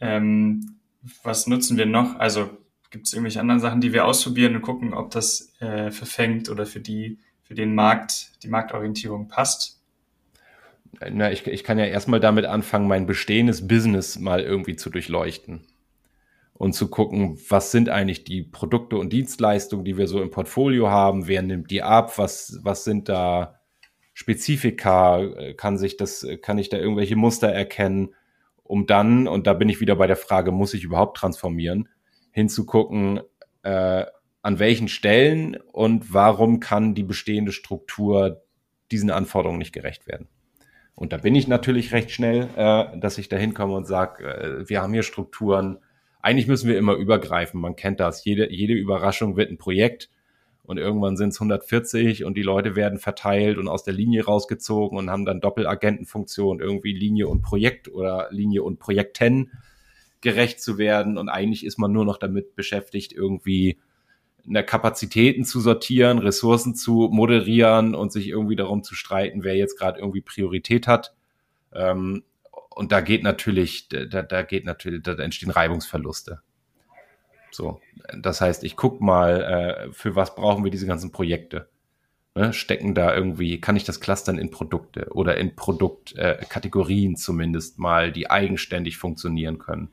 Ähm, 0.00 0.79
was 1.23 1.47
nutzen 1.47 1.76
wir 1.79 1.87
noch? 1.87 2.19
Also 2.19 2.50
gibt 2.90 3.07
es 3.07 3.12
irgendwelche 3.12 3.40
anderen 3.40 3.61
Sachen, 3.61 3.81
die 3.81 3.93
wir 3.93 4.05
ausprobieren 4.05 4.57
und 4.57 4.62
gucken, 4.62 4.95
ob 4.95 5.11
das 5.12 5.55
äh, 5.61 5.90
verfängt 5.90 6.50
oder 6.50 6.67
für 6.67 6.81
die, 6.81 7.19
für 7.43 7.55
den 7.55 7.75
Markt, 7.75 8.33
die 8.43 8.49
Marktorientierung 8.49 9.29
passt? 9.29 9.81
Na, 11.09 11.31
ich, 11.31 11.47
ich 11.47 11.62
kann 11.62 11.79
ja 11.79 11.85
erstmal 11.85 12.21
damit 12.21 12.47
anfangen, 12.47 12.88
mein 12.88 13.07
bestehendes 13.07 13.67
Business 13.69 14.19
mal 14.19 14.40
irgendwie 14.40 14.76
zu 14.76 14.90
durchleuchten 14.90 15.62
und 16.61 16.75
zu 16.75 16.90
gucken, 16.90 17.38
was 17.49 17.71
sind 17.71 17.88
eigentlich 17.88 18.23
die 18.23 18.43
Produkte 18.43 18.99
und 18.99 19.14
Dienstleistungen, 19.14 19.83
die 19.83 19.97
wir 19.97 20.07
so 20.07 20.21
im 20.21 20.31
Portfolio 20.31 20.90
haben, 20.90 21.26
wer 21.26 21.40
nimmt 21.40 21.71
die 21.71 21.83
ab, 21.83 22.19
was, 22.19 22.61
was 22.62 22.85
sind 22.85 23.09
da 23.09 23.61
Spezifika, 24.12 25.55
kann 25.57 25.79
sich 25.79 25.97
das, 25.97 26.26
kann 26.43 26.59
ich 26.59 26.69
da 26.69 26.76
irgendwelche 26.76 27.17
Muster 27.17 27.49
erkennen, 27.49 28.11
um 28.62 28.87
dann, 28.87 29.26
und 29.26 29.47
da 29.47 29.55
bin 29.55 29.71
ich 29.71 29.81
wieder 29.81 29.97
bei 29.97 30.07
der 30.07 30.17
Frage, 30.17 30.52
muss 30.52 30.75
ich 30.75 30.85
überhaupt 30.85 31.17
transformieren, 31.17 31.88
hinzugucken, 32.31 33.21
äh, 33.62 34.05
an 34.43 34.59
welchen 34.59 34.88
Stellen 34.88 35.57
und 35.73 36.12
warum 36.12 36.61
kann 36.61 36.95
die 36.95 37.05
bestehende 37.05 37.52
Struktur 37.52 38.43
diesen 38.90 39.11
Anforderungen 39.11 39.61
nicht 39.61 39.73
gerecht 39.73 40.07
werden. 40.07 40.29
Und 40.95 41.14
da 41.14 41.17
bin 41.17 41.35
ich 41.35 41.49
natürlich 41.49 41.93
recht 41.93 42.11
schnell, 42.11 42.50
äh, 42.55 42.99
dass 42.99 43.17
ich 43.17 43.31
da 43.31 43.38
hinkomme 43.38 43.73
und 43.73 43.87
sage, 43.87 44.25
äh, 44.25 44.69
wir 44.69 44.83
haben 44.83 44.93
hier 44.93 45.05
Strukturen. 45.05 45.79
Eigentlich 46.23 46.47
müssen 46.47 46.69
wir 46.69 46.79
immer 46.79 46.95
übergreifen. 46.95 47.61
Man 47.61 47.77
kennt 47.77 48.00
das. 48.00 48.25
Jede, 48.25 48.53
jede 48.53 48.75
Überraschung 48.75 49.37
wird 49.37 49.50
ein 49.50 49.59
Projekt 49.59 50.11
und 50.71 50.79
irgendwann 50.79 51.17
sind 51.17 51.31
es 51.31 51.41
140 51.41 52.25
und 52.25 52.37
die 52.37 52.43
Leute 52.43 52.77
werden 52.77 52.99
verteilt 52.99 53.59
und 53.59 53.69
aus 53.69 53.83
der 53.83 53.95
Linie 53.95 54.25
rausgezogen 54.25 54.97
und 54.99 55.11
haben 55.11 55.25
dann 55.25 55.41
Doppelagentenfunktion, 55.41 56.61
irgendwie 56.61 56.93
Linie 56.93 57.27
und 57.27 57.43
Projekt 57.43 57.89
oder 57.89 58.29
Linie 58.31 58.62
und 58.62 58.79
Projekten 58.79 59.50
gerecht 60.21 60.61
zu 60.61 60.79
werden. 60.79 61.19
Und 61.19 61.29
eigentlich 61.29 61.65
ist 61.65 61.79
man 61.79 61.91
nur 61.91 62.05
noch 62.05 62.19
damit 62.19 62.55
beschäftigt, 62.55 63.12
irgendwie 63.12 63.79
eine 64.47 64.65
Kapazitäten 64.65 65.45
zu 65.45 65.61
sortieren, 65.61 66.19
Ressourcen 66.19 66.75
zu 66.75 67.09
moderieren 67.11 67.95
und 67.95 68.12
sich 68.12 68.29
irgendwie 68.29 68.57
darum 68.57 68.83
zu 68.83 68.95
streiten, 68.95 69.43
wer 69.43 69.57
jetzt 69.57 69.79
gerade 69.79 69.99
irgendwie 69.99 70.21
Priorität 70.21 70.87
hat. 70.87 71.15
Ähm, 71.73 72.23
und 72.80 72.92
da 72.92 73.02
geht 73.02 73.22
natürlich, 73.22 73.90
da, 73.90 74.22
da 74.22 74.40
geht 74.40 74.64
natürlich, 74.64 75.02
da 75.02 75.12
entstehen 75.12 75.50
Reibungsverluste. 75.50 76.40
So, 77.50 77.78
das 78.18 78.40
heißt, 78.40 78.64
ich 78.64 78.75
guck 78.75 79.02
mal, 79.02 79.42
äh, 79.42 79.92
für 79.92 80.16
was 80.16 80.34
brauchen 80.34 80.64
wir 80.64 80.70
diese 80.70 80.87
ganzen 80.87 81.12
Projekte? 81.12 81.68
Ne? 82.34 82.54
Stecken 82.54 82.94
da 82.94 83.14
irgendwie, 83.14 83.60
kann 83.60 83.76
ich 83.76 83.84
das 83.84 84.00
clustern 84.00 84.38
in 84.38 84.50
Produkte 84.50 85.08
oder 85.10 85.37
in 85.37 85.54
Produktkategorien 85.56 87.12
äh, 87.12 87.16
zumindest 87.16 87.78
mal, 87.78 88.12
die 88.12 88.30
eigenständig 88.30 88.96
funktionieren 88.96 89.58
können? 89.58 89.90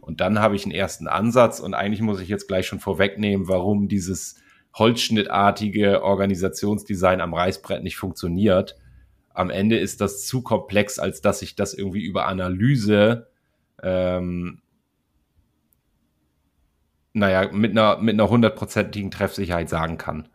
Und 0.00 0.22
dann 0.22 0.38
habe 0.38 0.56
ich 0.56 0.64
einen 0.64 0.72
ersten 0.72 1.08
Ansatz 1.08 1.60
und 1.60 1.74
eigentlich 1.74 2.00
muss 2.00 2.22
ich 2.22 2.30
jetzt 2.30 2.48
gleich 2.48 2.66
schon 2.66 2.80
vorwegnehmen, 2.80 3.48
warum 3.48 3.86
dieses 3.86 4.40
holzschnittartige 4.78 6.02
Organisationsdesign 6.02 7.20
am 7.20 7.34
Reißbrett 7.34 7.82
nicht 7.82 7.98
funktioniert. 7.98 8.78
Am 9.32 9.50
Ende 9.50 9.78
ist 9.78 10.00
das 10.00 10.26
zu 10.26 10.42
komplex, 10.42 10.98
als 10.98 11.20
dass 11.20 11.42
ich 11.42 11.54
das 11.54 11.74
irgendwie 11.74 12.04
über 12.04 12.26
Analyse, 12.26 13.28
ähm, 13.82 14.60
naja, 17.12 17.50
mit 17.52 17.72
einer, 17.72 17.98
mit 17.98 18.14
einer 18.14 18.28
hundertprozentigen 18.28 19.10
Treffsicherheit 19.10 19.68
sagen 19.68 19.98
kann. 19.98 20.28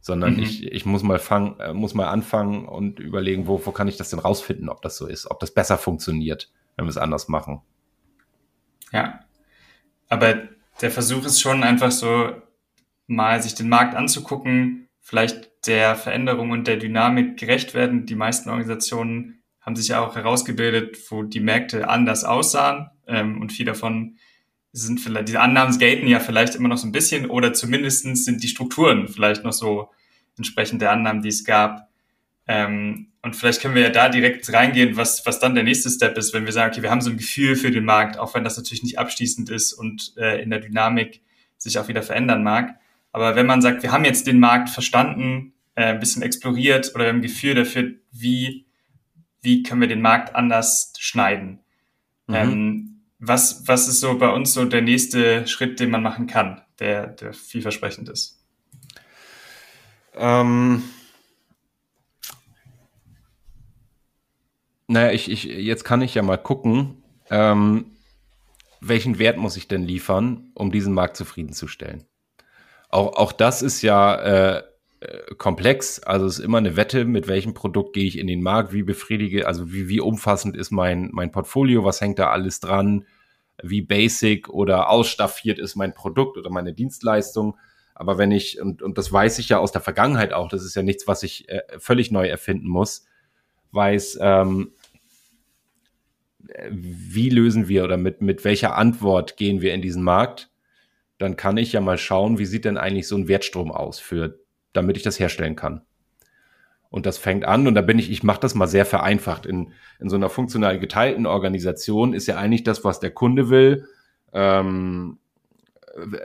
Sondern 0.00 0.34
mhm. 0.34 0.42
ich, 0.42 0.66
ich 0.66 0.86
muss 0.86 1.02
mal 1.02 1.18
fangen, 1.18 1.58
äh, 1.60 1.74
muss 1.74 1.94
mal 1.94 2.08
anfangen 2.08 2.66
und 2.66 3.00
überlegen, 3.00 3.46
wo, 3.46 3.64
wo 3.64 3.70
kann 3.70 3.88
ich 3.88 3.96
das 3.96 4.10
denn 4.10 4.18
rausfinden, 4.18 4.68
ob 4.68 4.82
das 4.82 4.96
so 4.96 5.06
ist, 5.06 5.30
ob 5.30 5.40
das 5.40 5.52
besser 5.52 5.76
funktioniert, 5.76 6.50
wenn 6.76 6.86
wir 6.86 6.90
es 6.90 6.96
anders 6.96 7.28
machen. 7.28 7.60
Ja. 8.92 9.20
Aber 10.08 10.48
der 10.80 10.90
Versuch 10.90 11.24
ist 11.24 11.40
schon 11.40 11.62
einfach 11.62 11.90
so, 11.90 12.32
mal 13.10 13.42
sich 13.42 13.54
den 13.54 13.68
Markt 13.68 13.94
anzugucken, 13.94 14.88
vielleicht 15.00 15.49
der 15.66 15.96
Veränderung 15.96 16.50
und 16.50 16.66
der 16.66 16.76
Dynamik 16.76 17.38
gerecht 17.38 17.74
werden. 17.74 18.06
Die 18.06 18.14
meisten 18.14 18.48
Organisationen 18.48 19.42
haben 19.60 19.76
sich 19.76 19.88
ja 19.88 20.00
auch 20.00 20.16
herausgebildet, 20.16 20.98
wo 21.10 21.22
die 21.22 21.40
Märkte 21.40 21.88
anders 21.88 22.24
aussahen 22.24 22.90
ähm, 23.06 23.40
und 23.40 23.52
viel 23.52 23.66
davon 23.66 24.16
sind 24.72 25.00
vielleicht, 25.00 25.28
diese 25.28 25.40
Annahmen 25.40 25.76
gelten 25.78 26.06
ja 26.06 26.20
vielleicht 26.20 26.54
immer 26.54 26.68
noch 26.68 26.78
so 26.78 26.86
ein 26.86 26.92
bisschen 26.92 27.26
oder 27.26 27.52
zumindestens 27.52 28.24
sind 28.24 28.42
die 28.42 28.48
Strukturen 28.48 29.08
vielleicht 29.08 29.44
noch 29.44 29.52
so 29.52 29.90
entsprechend 30.36 30.80
der 30.80 30.92
Annahmen, 30.92 31.22
die 31.22 31.28
es 31.28 31.44
gab. 31.44 31.88
Ähm, 32.46 33.08
und 33.22 33.36
vielleicht 33.36 33.60
können 33.60 33.74
wir 33.74 33.82
ja 33.82 33.90
da 33.90 34.08
direkt 34.08 34.50
reingehen, 34.52 34.96
was, 34.96 35.26
was 35.26 35.40
dann 35.40 35.54
der 35.54 35.64
nächste 35.64 35.90
Step 35.90 36.16
ist, 36.16 36.32
wenn 36.32 36.46
wir 36.46 36.52
sagen, 36.52 36.72
okay, 36.72 36.82
wir 36.82 36.90
haben 36.90 37.02
so 37.02 37.10
ein 37.10 37.18
Gefühl 37.18 37.56
für 37.56 37.70
den 37.70 37.84
Markt, 37.84 38.18
auch 38.18 38.34
wenn 38.34 38.44
das 38.44 38.56
natürlich 38.56 38.82
nicht 38.82 38.98
abschließend 38.98 39.50
ist 39.50 39.72
und 39.72 40.14
äh, 40.16 40.40
in 40.40 40.50
der 40.50 40.60
Dynamik 40.60 41.20
sich 41.58 41.78
auch 41.78 41.88
wieder 41.88 42.02
verändern 42.02 42.42
mag. 42.42 42.76
Aber 43.12 43.36
wenn 43.36 43.46
man 43.46 43.62
sagt, 43.62 43.82
wir 43.82 43.92
haben 43.92 44.04
jetzt 44.04 44.26
den 44.26 44.40
Markt 44.40 44.70
verstanden, 44.70 45.54
äh, 45.74 45.84
ein 45.84 46.00
bisschen 46.00 46.22
exploriert 46.22 46.92
oder 46.94 47.04
wir 47.04 47.08
haben 47.08 47.18
ein 47.18 47.22
Gefühl 47.22 47.54
dafür, 47.54 47.92
wie, 48.12 48.66
wie 49.40 49.62
können 49.62 49.80
wir 49.80 49.88
den 49.88 50.02
Markt 50.02 50.34
anders 50.34 50.92
schneiden? 50.98 51.60
Mhm. 52.26 52.34
Ähm, 52.34 53.00
was, 53.18 53.66
was 53.66 53.88
ist 53.88 54.00
so 54.00 54.16
bei 54.16 54.30
uns 54.30 54.54
so 54.54 54.64
der 54.64 54.82
nächste 54.82 55.46
Schritt, 55.46 55.80
den 55.80 55.90
man 55.90 56.02
machen 56.02 56.26
kann, 56.26 56.62
der, 56.78 57.08
der 57.08 57.34
vielversprechend 57.34 58.08
ist? 58.08 58.44
Ähm 60.14 60.82
Naja, 64.90 65.12
ich, 65.12 65.30
ich, 65.30 65.44
jetzt 65.44 65.84
kann 65.84 66.02
ich 66.02 66.16
ja 66.16 66.22
mal 66.22 66.36
gucken, 66.36 67.04
ähm, 67.30 67.92
welchen 68.80 69.20
Wert 69.20 69.36
muss 69.36 69.56
ich 69.56 69.68
denn 69.68 69.84
liefern, 69.84 70.50
um 70.54 70.72
diesen 70.72 70.94
Markt 70.94 71.16
zufriedenzustellen. 71.16 72.06
Auch, 72.90 73.16
auch 73.16 73.32
das 73.32 73.62
ist 73.62 73.82
ja 73.82 74.14
äh, 74.16 74.62
äh, 75.00 75.34
komplex. 75.36 76.00
Also 76.00 76.26
es 76.26 76.38
ist 76.38 76.44
immer 76.44 76.58
eine 76.58 76.76
Wette, 76.76 77.06
mit 77.06 77.26
welchem 77.26 77.54
Produkt 77.54 77.94
gehe 77.94 78.04
ich 78.04 78.18
in 78.18 78.26
den 78.26 78.42
Markt, 78.42 78.72
wie 78.72 78.82
befriedige, 78.82 79.46
also 79.46 79.72
wie, 79.72 79.88
wie 79.88 80.00
umfassend 80.00 80.56
ist 80.56 80.70
mein, 80.70 81.08
mein 81.12 81.32
Portfolio, 81.32 81.84
was 81.84 82.00
hängt 82.00 82.18
da 82.18 82.30
alles 82.30 82.60
dran, 82.60 83.06
wie 83.62 83.80
basic 83.80 84.48
oder 84.48 84.90
ausstaffiert 84.90 85.58
ist 85.58 85.76
mein 85.76 85.94
Produkt 85.94 86.36
oder 86.36 86.50
meine 86.50 86.74
Dienstleistung. 86.74 87.56
Aber 87.94 88.18
wenn 88.18 88.30
ich, 88.30 88.60
und, 88.60 88.82
und 88.82 88.98
das 88.98 89.12
weiß 89.12 89.38
ich 89.38 89.48
ja 89.48 89.58
aus 89.58 89.72
der 89.72 89.80
Vergangenheit 89.80 90.32
auch, 90.32 90.48
das 90.48 90.64
ist 90.64 90.74
ja 90.74 90.82
nichts, 90.82 91.06
was 91.06 91.22
ich 91.22 91.48
äh, 91.48 91.62
völlig 91.78 92.10
neu 92.10 92.26
erfinden 92.26 92.68
muss, 92.68 93.06
weiß, 93.72 94.18
ähm, 94.20 94.72
wie 96.70 97.30
lösen 97.30 97.68
wir 97.68 97.84
oder 97.84 97.96
mit, 97.96 98.20
mit 98.20 98.44
welcher 98.44 98.76
Antwort 98.76 99.36
gehen 99.36 99.60
wir 99.62 99.72
in 99.72 99.82
diesen 99.82 100.02
Markt, 100.02 100.49
dann 101.20 101.36
kann 101.36 101.56
ich 101.56 101.72
ja 101.72 101.80
mal 101.80 101.98
schauen, 101.98 102.38
wie 102.38 102.46
sieht 102.46 102.64
denn 102.64 102.78
eigentlich 102.78 103.06
so 103.06 103.16
ein 103.16 103.28
Wertstrom 103.28 103.70
aus, 103.70 103.98
für, 103.98 104.40
damit 104.72 104.96
ich 104.96 105.02
das 105.02 105.18
herstellen 105.18 105.56
kann. 105.56 105.82
Und 106.88 107.06
das 107.06 107.18
fängt 107.18 107.44
an, 107.44 107.66
und 107.68 107.74
da 107.74 107.82
bin 107.82 107.98
ich, 107.98 108.10
ich 108.10 108.22
mache 108.22 108.40
das 108.40 108.54
mal 108.54 108.66
sehr 108.66 108.84
vereinfacht. 108.84 109.46
In, 109.46 109.72
in 110.00 110.08
so 110.08 110.16
einer 110.16 110.28
funktional 110.28 110.78
geteilten 110.78 111.26
Organisation 111.26 112.14
ist 112.14 112.26
ja 112.26 112.36
eigentlich 112.36 112.64
das, 112.64 112.84
was 112.84 112.98
der 112.98 113.12
Kunde 113.12 113.48
will. 113.48 113.86
Ähm, 114.32 115.18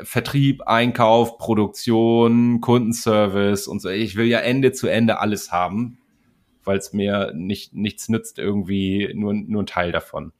Vertrieb, 0.04 0.64
Einkauf, 0.64 1.38
Produktion, 1.38 2.62
Kundenservice 2.62 3.68
und 3.68 3.82
so. 3.82 3.90
Ich 3.90 4.16
will 4.16 4.26
ja 4.26 4.40
Ende 4.40 4.72
zu 4.72 4.88
Ende 4.88 5.20
alles 5.20 5.52
haben 5.52 6.00
weil 6.66 6.78
es 6.78 6.94
mir 6.94 7.32
nicht, 7.34 7.74
nichts 7.74 8.10
nützt, 8.10 8.40
irgendwie 8.40 9.12
nur, 9.14 9.34
nur 9.34 9.64
ein 9.64 9.68
Teil 9.68 9.92
davon. 9.92 10.34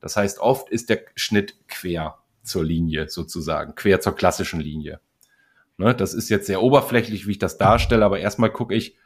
Das 0.00 0.16
heißt, 0.16 0.40
oft 0.40 0.68
ist 0.68 0.90
der 0.90 1.00
Schnitt 1.14 1.56
quer 1.68 2.18
zur 2.42 2.64
Linie 2.64 3.08
sozusagen, 3.08 3.74
quer 3.74 4.00
zur 4.00 4.14
klassischen 4.14 4.60
Linie. 4.60 5.00
Ne, 5.76 5.94
das 5.94 6.14
ist 6.14 6.28
jetzt 6.28 6.46
sehr 6.46 6.62
oberflächlich, 6.62 7.26
wie 7.26 7.32
ich 7.32 7.38
das 7.38 7.58
darstelle, 7.58 8.04
aber 8.04 8.18
erstmal 8.18 8.50
gucke 8.50 8.74
ich, 8.74 8.96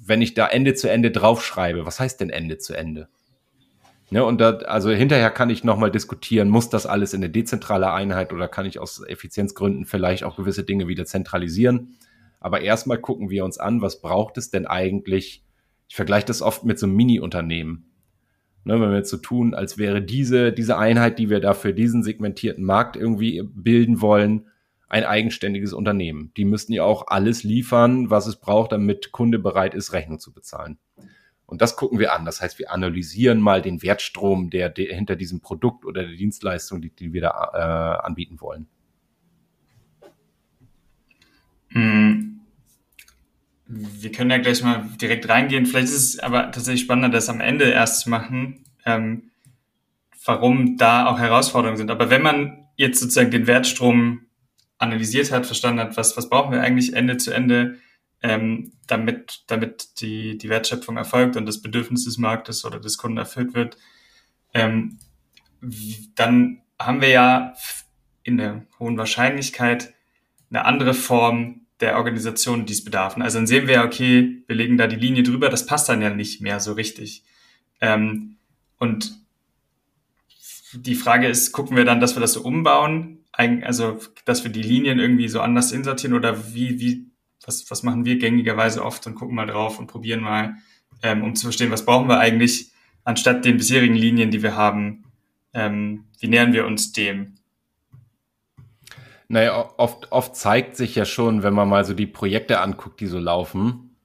wenn 0.00 0.22
ich 0.22 0.34
da 0.34 0.46
Ende 0.46 0.74
zu 0.74 0.88
Ende 0.88 1.10
draufschreibe, 1.10 1.86
was 1.86 1.98
heißt 1.98 2.20
denn 2.20 2.30
Ende 2.30 2.58
zu 2.58 2.74
Ende? 2.74 3.08
Ne, 4.10 4.24
und 4.24 4.40
da, 4.40 4.58
also 4.58 4.90
hinterher 4.90 5.30
kann 5.30 5.50
ich 5.50 5.64
nochmal 5.64 5.90
diskutieren, 5.90 6.48
muss 6.48 6.68
das 6.68 6.86
alles 6.86 7.14
in 7.14 7.22
eine 7.22 7.30
dezentrale 7.30 7.92
Einheit 7.92 8.32
oder 8.32 8.48
kann 8.48 8.66
ich 8.66 8.78
aus 8.78 9.02
Effizienzgründen 9.06 9.86
vielleicht 9.86 10.24
auch 10.24 10.36
gewisse 10.36 10.64
Dinge 10.64 10.88
wieder 10.88 11.06
zentralisieren? 11.06 11.96
Aber 12.38 12.60
erstmal 12.60 12.98
gucken 12.98 13.30
wir 13.30 13.44
uns 13.44 13.58
an, 13.58 13.80
was 13.80 14.00
braucht 14.00 14.36
es 14.36 14.50
denn 14.50 14.66
eigentlich 14.66 15.42
ich 15.92 15.96
vergleiche 15.96 16.24
das 16.24 16.40
oft 16.40 16.64
mit 16.64 16.78
so 16.78 16.86
einem 16.86 16.96
Mini-Unternehmen. 16.96 17.91
Ne, 18.64 18.80
wenn 18.80 18.90
wir 18.90 18.98
jetzt 18.98 19.10
so 19.10 19.16
tun, 19.16 19.54
als 19.54 19.76
wäre 19.76 20.00
diese, 20.00 20.52
diese 20.52 20.78
Einheit, 20.78 21.18
die 21.18 21.28
wir 21.28 21.40
da 21.40 21.52
für 21.52 21.74
diesen 21.74 22.04
segmentierten 22.04 22.64
Markt 22.64 22.94
irgendwie 22.94 23.42
bilden 23.42 24.00
wollen, 24.00 24.46
ein 24.88 25.04
eigenständiges 25.04 25.72
Unternehmen. 25.72 26.32
Die 26.36 26.44
müssten 26.44 26.72
ja 26.72 26.84
auch 26.84 27.08
alles 27.08 27.42
liefern, 27.42 28.10
was 28.10 28.26
es 28.26 28.36
braucht, 28.36 28.70
damit 28.70 29.10
Kunde 29.10 29.40
bereit 29.40 29.74
ist, 29.74 29.92
Rechnung 29.92 30.20
zu 30.20 30.32
bezahlen. 30.32 30.78
Und 31.46 31.60
das 31.60 31.76
gucken 31.76 31.98
wir 31.98 32.12
an. 32.12 32.24
Das 32.24 32.40
heißt, 32.40 32.58
wir 32.60 32.70
analysieren 32.70 33.40
mal 33.40 33.62
den 33.62 33.82
Wertstrom, 33.82 34.48
der, 34.50 34.68
der 34.68 34.94
hinter 34.94 35.16
diesem 35.16 35.40
Produkt 35.40 35.84
oder 35.84 36.02
der 36.02 36.16
Dienstleistung 36.16 36.80
liegt, 36.80 37.00
die 37.00 37.12
wir 37.12 37.22
da 37.22 37.98
äh, 38.00 38.06
anbieten 38.06 38.40
wollen. 38.40 38.68
Hm 41.68 42.31
wir 43.74 44.12
können 44.12 44.30
ja 44.30 44.38
gleich 44.38 44.62
mal 44.62 44.86
direkt 45.00 45.28
reingehen. 45.28 45.64
Vielleicht 45.66 45.88
ist 45.88 46.14
es 46.14 46.18
aber 46.18 46.50
tatsächlich 46.50 46.82
spannender, 46.82 47.08
das 47.08 47.28
am 47.28 47.40
Ende 47.40 47.70
erst 47.70 48.00
zu 48.00 48.10
machen, 48.10 48.64
ähm, 48.84 49.30
warum 50.24 50.76
da 50.76 51.06
auch 51.06 51.18
Herausforderungen 51.18 51.78
sind. 51.78 51.90
Aber 51.90 52.10
wenn 52.10 52.22
man 52.22 52.66
jetzt 52.76 53.00
sozusagen 53.00 53.30
den 53.30 53.46
Wertstrom 53.46 54.26
analysiert 54.78 55.32
hat, 55.32 55.46
verstanden 55.46 55.80
hat, 55.80 55.96
was, 55.96 56.16
was 56.16 56.28
brauchen 56.28 56.52
wir 56.52 56.60
eigentlich 56.60 56.94
Ende 56.94 57.16
zu 57.16 57.32
Ende, 57.32 57.78
ähm, 58.22 58.72
damit, 58.86 59.44
damit 59.46 60.00
die, 60.00 60.36
die 60.36 60.48
Wertschöpfung 60.48 60.96
erfolgt 60.96 61.36
und 61.36 61.46
das 61.46 61.62
Bedürfnis 61.62 62.04
des 62.04 62.18
Marktes 62.18 62.64
oder 62.64 62.78
des 62.78 62.98
Kunden 62.98 63.18
erfüllt 63.18 63.54
wird, 63.54 63.78
ähm, 64.54 64.98
dann 66.14 66.62
haben 66.78 67.00
wir 67.00 67.08
ja 67.08 67.54
in 68.22 68.36
der 68.36 68.66
hohen 68.78 68.98
Wahrscheinlichkeit 68.98 69.94
eine 70.50 70.64
andere 70.64 70.94
Form 70.94 71.61
der 71.82 71.96
Organisation 71.96 72.64
dies 72.64 72.84
bedarf. 72.84 73.16
Also 73.18 73.38
dann 73.38 73.46
sehen 73.46 73.66
wir, 73.66 73.82
okay, 73.82 74.42
wir 74.46 74.56
legen 74.56 74.78
da 74.78 74.86
die 74.86 74.96
Linie 74.96 75.22
drüber, 75.22 75.48
das 75.48 75.66
passt 75.66 75.88
dann 75.88 76.00
ja 76.00 76.10
nicht 76.10 76.40
mehr 76.40 76.60
so 76.60 76.72
richtig. 76.72 77.24
Ähm, 77.80 78.36
und 78.78 79.12
die 80.72 80.94
Frage 80.94 81.28
ist, 81.28 81.52
gucken 81.52 81.76
wir 81.76 81.84
dann, 81.84 82.00
dass 82.00 82.16
wir 82.16 82.20
das 82.20 82.32
so 82.32 82.42
umbauen, 82.42 83.18
also 83.32 83.98
dass 84.24 84.44
wir 84.44 84.50
die 84.50 84.62
Linien 84.62 84.98
irgendwie 84.98 85.28
so 85.28 85.40
anders 85.40 85.72
insortieren 85.72 86.16
oder 86.16 86.54
wie, 86.54 86.80
wie, 86.80 87.06
was, 87.44 87.70
was 87.70 87.82
machen 87.82 88.04
wir 88.04 88.18
gängigerweise 88.18 88.84
oft 88.84 89.06
und 89.06 89.14
gucken 89.14 89.34
mal 89.34 89.46
drauf 89.46 89.78
und 89.78 89.88
probieren 89.88 90.20
mal, 90.20 90.56
ähm, 91.02 91.22
um 91.22 91.34
zu 91.34 91.46
verstehen, 91.46 91.70
was 91.70 91.84
brauchen 91.84 92.08
wir 92.08 92.18
eigentlich, 92.18 92.70
anstatt 93.04 93.44
den 93.44 93.56
bisherigen 93.56 93.96
Linien, 93.96 94.30
die 94.30 94.42
wir 94.42 94.56
haben, 94.56 95.04
ähm, 95.52 96.04
wie 96.20 96.28
nähern 96.28 96.52
wir 96.52 96.66
uns 96.66 96.92
dem? 96.92 97.34
Naja, 99.32 99.72
oft, 99.78 100.12
oft 100.12 100.36
zeigt 100.36 100.76
sich 100.76 100.94
ja 100.94 101.06
schon, 101.06 101.42
wenn 101.42 101.54
man 101.54 101.66
mal 101.66 101.86
so 101.86 101.94
die 101.94 102.06
Projekte 102.06 102.60
anguckt, 102.60 103.00
die 103.00 103.06
so 103.06 103.18
laufen, 103.18 103.96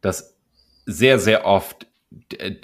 dass 0.00 0.36
sehr, 0.86 1.20
sehr 1.20 1.46
oft 1.46 1.86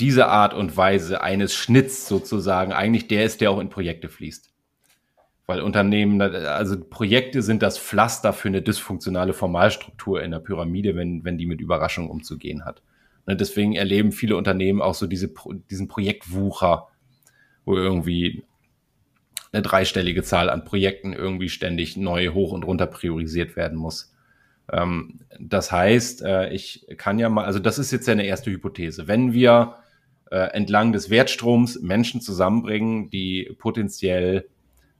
diese 0.00 0.26
Art 0.26 0.52
und 0.52 0.76
Weise 0.76 1.20
eines 1.20 1.54
Schnitts 1.54 2.08
sozusagen 2.08 2.72
eigentlich 2.72 3.06
der 3.06 3.24
ist, 3.24 3.40
der 3.40 3.52
auch 3.52 3.60
in 3.60 3.68
Projekte 3.68 4.08
fließt. 4.08 4.52
Weil 5.46 5.60
Unternehmen, 5.60 6.20
also 6.20 6.82
Projekte 6.82 7.40
sind 7.40 7.62
das 7.62 7.78
Pflaster 7.78 8.32
für 8.32 8.48
eine 8.48 8.62
dysfunktionale 8.62 9.32
Formalstruktur 9.32 10.24
in 10.24 10.32
der 10.32 10.40
Pyramide, 10.40 10.96
wenn, 10.96 11.22
wenn 11.22 11.38
die 11.38 11.46
mit 11.46 11.60
Überraschungen 11.60 12.10
umzugehen 12.10 12.64
hat. 12.64 12.82
Und 13.26 13.40
deswegen 13.40 13.74
erleben 13.74 14.10
viele 14.10 14.36
Unternehmen 14.36 14.82
auch 14.82 14.94
so 14.94 15.06
diese, 15.06 15.32
diesen 15.70 15.86
Projektwucher, 15.86 16.88
wo 17.64 17.76
irgendwie 17.76 18.42
eine 19.52 19.62
dreistellige 19.62 20.22
Zahl 20.22 20.48
an 20.50 20.64
Projekten 20.64 21.12
irgendwie 21.12 21.48
ständig 21.48 21.96
neu 21.96 22.28
hoch 22.28 22.52
und 22.52 22.64
runter 22.64 22.86
priorisiert 22.86 23.54
werden 23.56 23.76
muss. 23.78 24.14
Ähm, 24.70 25.20
das 25.38 25.70
heißt, 25.70 26.22
äh, 26.22 26.50
ich 26.50 26.86
kann 26.96 27.18
ja 27.18 27.28
mal, 27.28 27.44
also 27.44 27.58
das 27.58 27.78
ist 27.78 27.90
jetzt 27.90 28.06
ja 28.06 28.12
eine 28.12 28.24
erste 28.24 28.50
Hypothese. 28.50 29.08
Wenn 29.08 29.32
wir 29.32 29.76
äh, 30.30 30.50
entlang 30.52 30.92
des 30.92 31.10
Wertstroms 31.10 31.80
Menschen 31.80 32.20
zusammenbringen, 32.20 33.10
die 33.10 33.54
potenziell, 33.58 34.48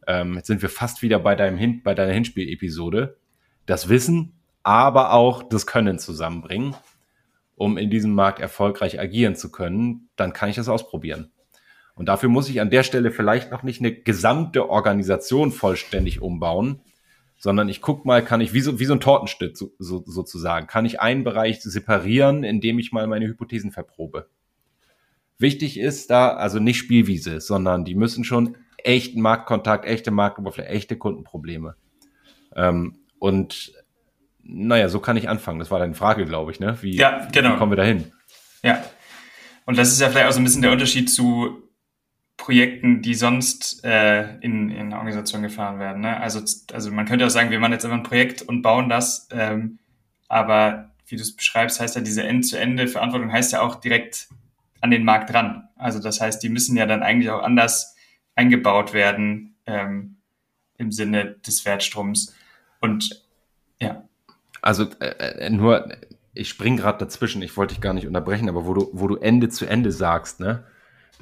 ähm, 0.06 0.36
jetzt 0.36 0.48
sind 0.48 0.60
wir 0.60 0.68
fast 0.68 1.00
wieder 1.02 1.18
bei 1.18 1.34
deinem 1.34 1.56
Hin 1.56 1.82
bei 1.82 1.94
deiner 1.94 2.12
Hinspiel-Episode, 2.12 3.16
das 3.64 3.88
Wissen, 3.88 4.34
aber 4.62 5.12
auch 5.12 5.42
das 5.42 5.66
Können 5.66 5.98
zusammenbringen, 5.98 6.74
um 7.56 7.78
in 7.78 7.88
diesem 7.88 8.12
Markt 8.14 8.40
erfolgreich 8.40 9.00
agieren 9.00 9.34
zu 9.34 9.50
können, 9.50 10.08
dann 10.16 10.32
kann 10.32 10.50
ich 10.50 10.56
das 10.56 10.68
ausprobieren. 10.68 11.32
Und 11.94 12.06
dafür 12.06 12.28
muss 12.28 12.48
ich 12.48 12.60
an 12.60 12.70
der 12.70 12.82
Stelle 12.82 13.10
vielleicht 13.10 13.50
noch 13.50 13.62
nicht 13.62 13.80
eine 13.80 13.92
gesamte 13.92 14.68
Organisation 14.70 15.52
vollständig 15.52 16.22
umbauen, 16.22 16.80
sondern 17.36 17.68
ich 17.68 17.80
guck 17.80 18.04
mal, 18.04 18.24
kann 18.24 18.40
ich 18.40 18.54
wie 18.54 18.60
so, 18.60 18.78
wie 18.78 18.84
so 18.84 18.94
ein 18.94 19.00
Tortenstück 19.00 19.56
so, 19.56 19.72
so, 19.78 20.02
sozusagen, 20.06 20.66
kann 20.66 20.86
ich 20.86 21.00
einen 21.00 21.24
Bereich 21.24 21.60
separieren, 21.60 22.44
indem 22.44 22.78
ich 22.78 22.92
mal 22.92 23.06
meine 23.06 23.26
Hypothesen 23.26 23.72
verprobe. 23.72 24.28
Wichtig 25.38 25.78
ist 25.78 26.10
da 26.10 26.34
also 26.34 26.60
nicht 26.60 26.78
Spielwiese, 26.78 27.40
sondern 27.40 27.84
die 27.84 27.96
müssen 27.96 28.22
schon 28.24 28.56
echten 28.78 29.20
Marktkontakt, 29.20 29.84
echte 29.84 30.10
Marktoberfläche, 30.10 30.68
echte 30.68 30.96
Kundenprobleme. 30.96 31.74
Ähm, 32.54 33.00
und 33.18 33.72
naja, 34.44 34.88
so 34.88 35.00
kann 35.00 35.16
ich 35.16 35.28
anfangen. 35.28 35.58
Das 35.58 35.70
war 35.70 35.78
deine 35.78 35.94
Frage, 35.94 36.24
glaube 36.24 36.52
ich, 36.52 36.60
ne? 36.60 36.78
Wie, 36.80 36.96
ja, 36.96 37.28
genau. 37.32 37.54
wie 37.54 37.58
kommen 37.58 37.72
wir 37.72 37.76
dahin? 37.76 38.12
Ja. 38.62 38.84
Und 39.66 39.78
das 39.78 39.92
ist 39.92 40.00
ja 40.00 40.08
vielleicht 40.08 40.28
auch 40.28 40.32
so 40.32 40.40
ein 40.40 40.44
bisschen 40.44 40.62
der 40.62 40.72
Unterschied 40.72 41.10
zu 41.10 41.62
Projekten, 42.42 43.02
die 43.02 43.14
sonst 43.14 43.84
äh, 43.84 44.36
in, 44.40 44.68
in 44.68 44.92
Organisationen 44.92 45.44
gefahren 45.44 45.78
werden. 45.78 46.02
Ne? 46.02 46.20
Also, 46.20 46.40
also 46.72 46.90
man 46.90 47.06
könnte 47.06 47.24
auch 47.24 47.30
sagen, 47.30 47.52
wir 47.52 47.60
machen 47.60 47.70
jetzt 47.70 47.84
einfach 47.84 47.98
ein 47.98 48.02
Projekt 48.02 48.42
und 48.42 48.62
bauen 48.62 48.88
das, 48.88 49.28
ähm, 49.30 49.78
aber 50.26 50.90
wie 51.06 51.14
du 51.14 51.22
es 51.22 51.36
beschreibst, 51.36 51.78
heißt 51.78 51.94
ja, 51.94 52.02
diese 52.02 52.24
End-zu-Ende-Verantwortung 52.24 53.30
heißt 53.30 53.52
ja 53.52 53.62
auch 53.62 53.76
direkt 53.76 54.26
an 54.80 54.90
den 54.90 55.04
Markt 55.04 55.32
ran. 55.32 55.68
Also 55.76 56.00
das 56.00 56.20
heißt, 56.20 56.42
die 56.42 56.48
müssen 56.48 56.76
ja 56.76 56.84
dann 56.84 57.04
eigentlich 57.04 57.30
auch 57.30 57.44
anders 57.44 57.94
eingebaut 58.34 58.92
werden 58.92 59.54
ähm, 59.66 60.16
im 60.78 60.90
Sinne 60.90 61.36
des 61.46 61.64
Wertstroms. 61.64 62.34
Und 62.80 63.22
ja. 63.80 64.02
Also 64.62 64.88
äh, 64.98 65.46
äh 65.46 65.50
nur, 65.50 65.92
ich 66.34 66.48
spring 66.48 66.76
gerade 66.76 66.98
dazwischen, 66.98 67.40
ich 67.40 67.56
wollte 67.56 67.74
dich 67.74 67.80
gar 67.80 67.94
nicht 67.94 68.08
unterbrechen, 68.08 68.48
aber 68.48 68.66
wo 68.66 68.74
du, 68.74 68.90
wo 68.92 69.06
du 69.06 69.14
Ende 69.14 69.48
zu 69.48 69.64
Ende 69.64 69.92
sagst, 69.92 70.40
ne? 70.40 70.64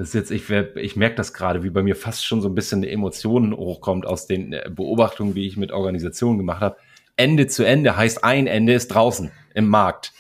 Das 0.01 0.15
ist 0.15 0.15
jetzt, 0.15 0.31
ich, 0.31 0.49
ich 0.49 0.97
merke 0.97 1.17
das 1.17 1.35
gerade, 1.35 1.63
wie 1.63 1.69
bei 1.69 1.83
mir 1.83 1.95
fast 1.95 2.25
schon 2.25 2.41
so 2.41 2.49
ein 2.49 2.55
bisschen 2.55 2.79
eine 2.79 2.91
Emotion 2.91 3.55
hochkommt 3.55 4.07
aus 4.07 4.27
den 4.27 4.55
äh, 4.55 4.71
Beobachtungen, 4.75 5.35
wie 5.35 5.47
ich 5.47 5.59
mit 5.59 5.73
Organisationen 5.73 6.39
gemacht 6.39 6.63
habe. 6.63 6.77
Ende 7.17 7.49
zu 7.49 7.65
Ende 7.65 7.99
heißt 7.99 8.25
ein 8.25 8.47
Ende 8.47 8.73
ist 8.73 8.89
draußen 8.89 9.31
im 9.53 9.69
Markt. 9.69 10.15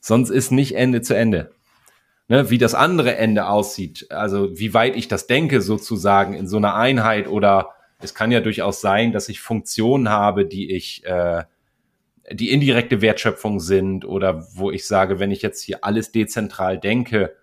Sonst 0.00 0.30
ist 0.30 0.50
nicht 0.50 0.76
Ende 0.76 1.02
zu 1.02 1.14
Ende. 1.14 1.50
Ne, 2.28 2.48
wie 2.48 2.56
das 2.56 2.74
andere 2.74 3.16
Ende 3.16 3.48
aussieht, 3.48 4.06
also 4.08 4.58
wie 4.58 4.72
weit 4.72 4.96
ich 4.96 5.08
das 5.08 5.26
denke 5.26 5.60
sozusagen 5.60 6.32
in 6.32 6.48
so 6.48 6.56
einer 6.56 6.74
Einheit 6.74 7.28
oder 7.28 7.72
es 7.98 8.14
kann 8.14 8.32
ja 8.32 8.40
durchaus 8.40 8.80
sein, 8.80 9.12
dass 9.12 9.28
ich 9.28 9.40
Funktionen 9.40 10.08
habe, 10.08 10.46
die 10.46 10.74
ich, 10.74 11.04
äh, 11.04 11.44
die 12.32 12.50
indirekte 12.50 13.02
Wertschöpfung 13.02 13.60
sind 13.60 14.06
oder 14.06 14.46
wo 14.54 14.70
ich 14.70 14.86
sage, 14.86 15.18
wenn 15.18 15.30
ich 15.30 15.42
jetzt 15.42 15.62
hier 15.62 15.84
alles 15.84 16.12
dezentral 16.12 16.78
denke, 16.78 17.34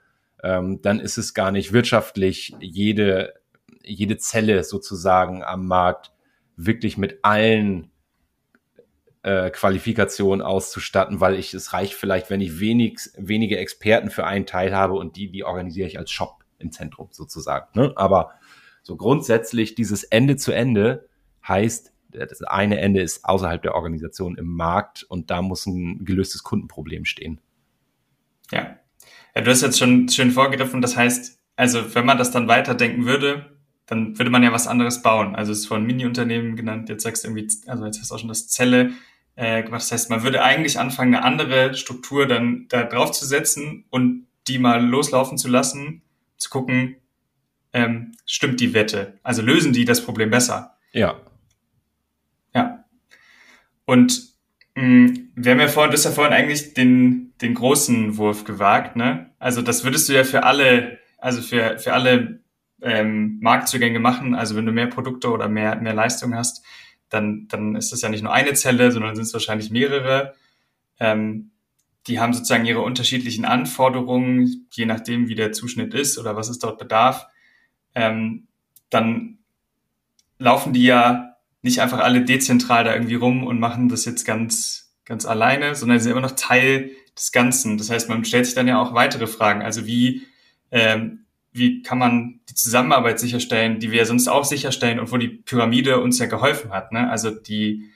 ähm, 0.43 0.81
dann 0.81 0.99
ist 0.99 1.17
es 1.17 1.33
gar 1.33 1.51
nicht 1.51 1.73
wirtschaftlich, 1.73 2.55
jede, 2.59 3.33
jede 3.83 4.17
Zelle 4.17 4.63
sozusagen 4.63 5.43
am 5.43 5.65
Markt 5.65 6.11
wirklich 6.55 6.97
mit 6.97 7.19
allen 7.23 7.91
äh, 9.23 9.49
Qualifikationen 9.49 10.45
auszustatten, 10.45 11.19
weil 11.19 11.35
ich 11.35 11.53
es 11.53 11.73
reicht 11.73 11.93
vielleicht, 11.93 12.29
wenn 12.29 12.41
ich 12.41 12.59
wenig, 12.59 12.99
wenige 13.17 13.57
Experten 13.57 14.09
für 14.09 14.25
einen 14.25 14.45
Teil 14.45 14.75
habe 14.75 14.93
und 14.93 15.15
die, 15.15 15.31
die 15.31 15.43
organisiere 15.43 15.87
ich 15.87 15.97
als 15.97 16.11
Shop 16.11 16.43
im 16.59 16.71
Zentrum 16.71 17.09
sozusagen. 17.11 17.67
Ne? 17.73 17.93
Aber 17.95 18.33
so 18.83 18.95
grundsätzlich 18.95 19.73
dieses 19.73 20.03
Ende 20.03 20.35
zu 20.35 20.51
Ende 20.51 21.09
heißt, 21.47 21.91
das 22.11 22.41
eine 22.43 22.79
Ende 22.79 23.01
ist 23.01 23.25
außerhalb 23.25 23.61
der 23.61 23.75
Organisation 23.75 24.37
im 24.37 24.47
Markt 24.47 25.03
und 25.03 25.31
da 25.31 25.41
muss 25.41 25.65
ein 25.65 26.05
gelöstes 26.05 26.43
Kundenproblem 26.43 27.03
stehen. 27.05 27.41
Ja, 28.51 28.77
ja, 29.35 29.41
du 29.41 29.51
hast 29.51 29.61
jetzt 29.61 29.79
schon 29.79 30.07
schön 30.09 30.31
vorgegriffen. 30.31 30.81
Das 30.81 30.95
heißt, 30.95 31.39
also 31.55 31.93
wenn 31.93 32.05
man 32.05 32.17
das 32.17 32.31
dann 32.31 32.47
weiterdenken 32.47 33.05
würde, 33.05 33.57
dann 33.85 34.17
würde 34.17 34.31
man 34.31 34.43
ja 34.43 34.51
was 34.51 34.67
anderes 34.67 35.01
bauen. 35.01 35.35
Also 35.35 35.51
es 35.51 35.59
ist 35.59 35.67
von 35.67 35.85
Mini-Unternehmen 35.85 36.55
genannt. 36.55 36.89
Jetzt 36.89 37.03
sagst 37.03 37.23
du 37.23 37.27
irgendwie, 37.27 37.47
also 37.67 37.85
jetzt 37.85 37.99
hast 37.99 38.11
du 38.11 38.15
auch 38.15 38.19
schon 38.19 38.29
das 38.29 38.47
Zelle 38.47 38.93
äh, 39.35 39.61
gemacht. 39.61 39.81
Das 39.81 39.91
heißt, 39.91 40.09
man 40.09 40.23
würde 40.23 40.43
eigentlich 40.43 40.79
anfangen, 40.79 41.13
eine 41.13 41.23
andere 41.23 41.75
Struktur 41.75 42.27
dann 42.27 42.65
da 42.69 42.83
drauf 42.83 43.11
zu 43.11 43.25
setzen 43.25 43.85
und 43.89 44.27
die 44.47 44.57
mal 44.57 44.83
loslaufen 44.83 45.37
zu 45.37 45.49
lassen, 45.49 46.01
zu 46.37 46.49
gucken, 46.49 46.95
ähm, 47.73 48.13
stimmt 48.25 48.59
die 48.59 48.73
Wette? 48.73 49.19
Also 49.21 49.41
lösen 49.41 49.73
die 49.73 49.85
das 49.85 50.03
Problem 50.03 50.29
besser? 50.29 50.77
Ja. 50.93 51.19
Ja. 52.53 52.85
Und 53.85 54.33
mh, 54.75 55.24
wir 55.35 55.51
haben 55.51 55.59
ja 55.59 55.67
vorhin, 55.67 55.91
du 55.91 55.97
hast 55.97 56.05
ja 56.05 56.11
vorhin 56.11 56.33
eigentlich 56.33 56.73
den, 56.73 57.33
den 57.41 57.53
großen 57.53 58.17
Wurf 58.17 58.45
gewagt, 58.45 58.95
ne? 58.95 59.29
Also 59.37 59.61
das 59.61 59.83
würdest 59.83 60.07
du 60.07 60.13
ja 60.13 60.23
für 60.23 60.43
alle, 60.43 60.97
also 61.17 61.41
für, 61.41 61.77
für 61.77 61.93
alle 61.93 62.39
ähm, 62.81 63.39
Marktzugänge 63.41 63.99
machen. 63.99 64.33
Also 64.33 64.55
wenn 64.55 64.65
du 64.65 64.71
mehr 64.71 64.87
Produkte 64.87 65.29
oder 65.29 65.49
mehr, 65.49 65.75
mehr 65.75 65.93
Leistung 65.93 66.35
hast, 66.35 66.63
dann, 67.09 67.47
dann 67.49 67.75
ist 67.75 67.91
das 67.91 68.01
ja 68.01 68.09
nicht 68.09 68.23
nur 68.23 68.33
eine 68.33 68.53
Zelle, 68.53 68.91
sondern 68.91 69.15
sind 69.15 69.25
es 69.25 69.33
wahrscheinlich 69.33 69.71
mehrere. 69.71 70.35
Ähm, 70.99 71.51
die 72.07 72.19
haben 72.19 72.33
sozusagen 72.33 72.65
ihre 72.65 72.81
unterschiedlichen 72.81 73.45
Anforderungen, 73.45 74.67
je 74.71 74.85
nachdem, 74.85 75.27
wie 75.27 75.35
der 75.35 75.51
Zuschnitt 75.51 75.93
ist 75.93 76.17
oder 76.17 76.35
was 76.35 76.49
es 76.49 76.59
dort 76.59 76.77
bedarf. 76.77 77.25
Ähm, 77.93 78.47
dann 78.89 79.39
laufen 80.37 80.73
die 80.73 80.83
ja 80.83 81.35
nicht 81.61 81.81
einfach 81.81 81.99
alle 81.99 82.23
dezentral 82.23 82.83
da 82.83 82.93
irgendwie 82.93 83.15
rum 83.15 83.43
und 83.43 83.59
machen 83.59 83.89
das 83.89 84.05
jetzt 84.05 84.23
ganz, 84.23 84.84
ganz 85.05 85.25
alleine, 85.25 85.75
sondern 85.75 85.99
sie 85.99 86.03
sind 86.03 86.11
immer 86.11 86.21
noch 86.21 86.35
Teil 86.35 86.91
des 87.15 87.31
Ganzen. 87.31 87.77
Das 87.77 87.89
heißt, 87.89 88.09
man 88.09 88.25
stellt 88.25 88.45
sich 88.45 88.55
dann 88.55 88.67
ja 88.67 88.81
auch 88.81 88.93
weitere 88.93 89.27
Fragen. 89.27 89.61
Also 89.61 89.85
wie, 89.85 90.23
ähm, 90.71 91.25
wie 91.51 91.81
kann 91.81 91.97
man 91.97 92.41
die 92.49 92.55
Zusammenarbeit 92.55 93.19
sicherstellen, 93.19 93.79
die 93.79 93.91
wir 93.91 93.99
ja 93.99 94.05
sonst 94.05 94.27
auch 94.27 94.43
sicherstellen 94.43 94.99
und 94.99 95.11
wo 95.11 95.17
die 95.17 95.29
Pyramide 95.29 96.01
uns 96.01 96.19
ja 96.19 96.25
geholfen 96.25 96.71
hat. 96.71 96.91
Ne? 96.91 97.09
Also 97.09 97.31
die, 97.31 97.89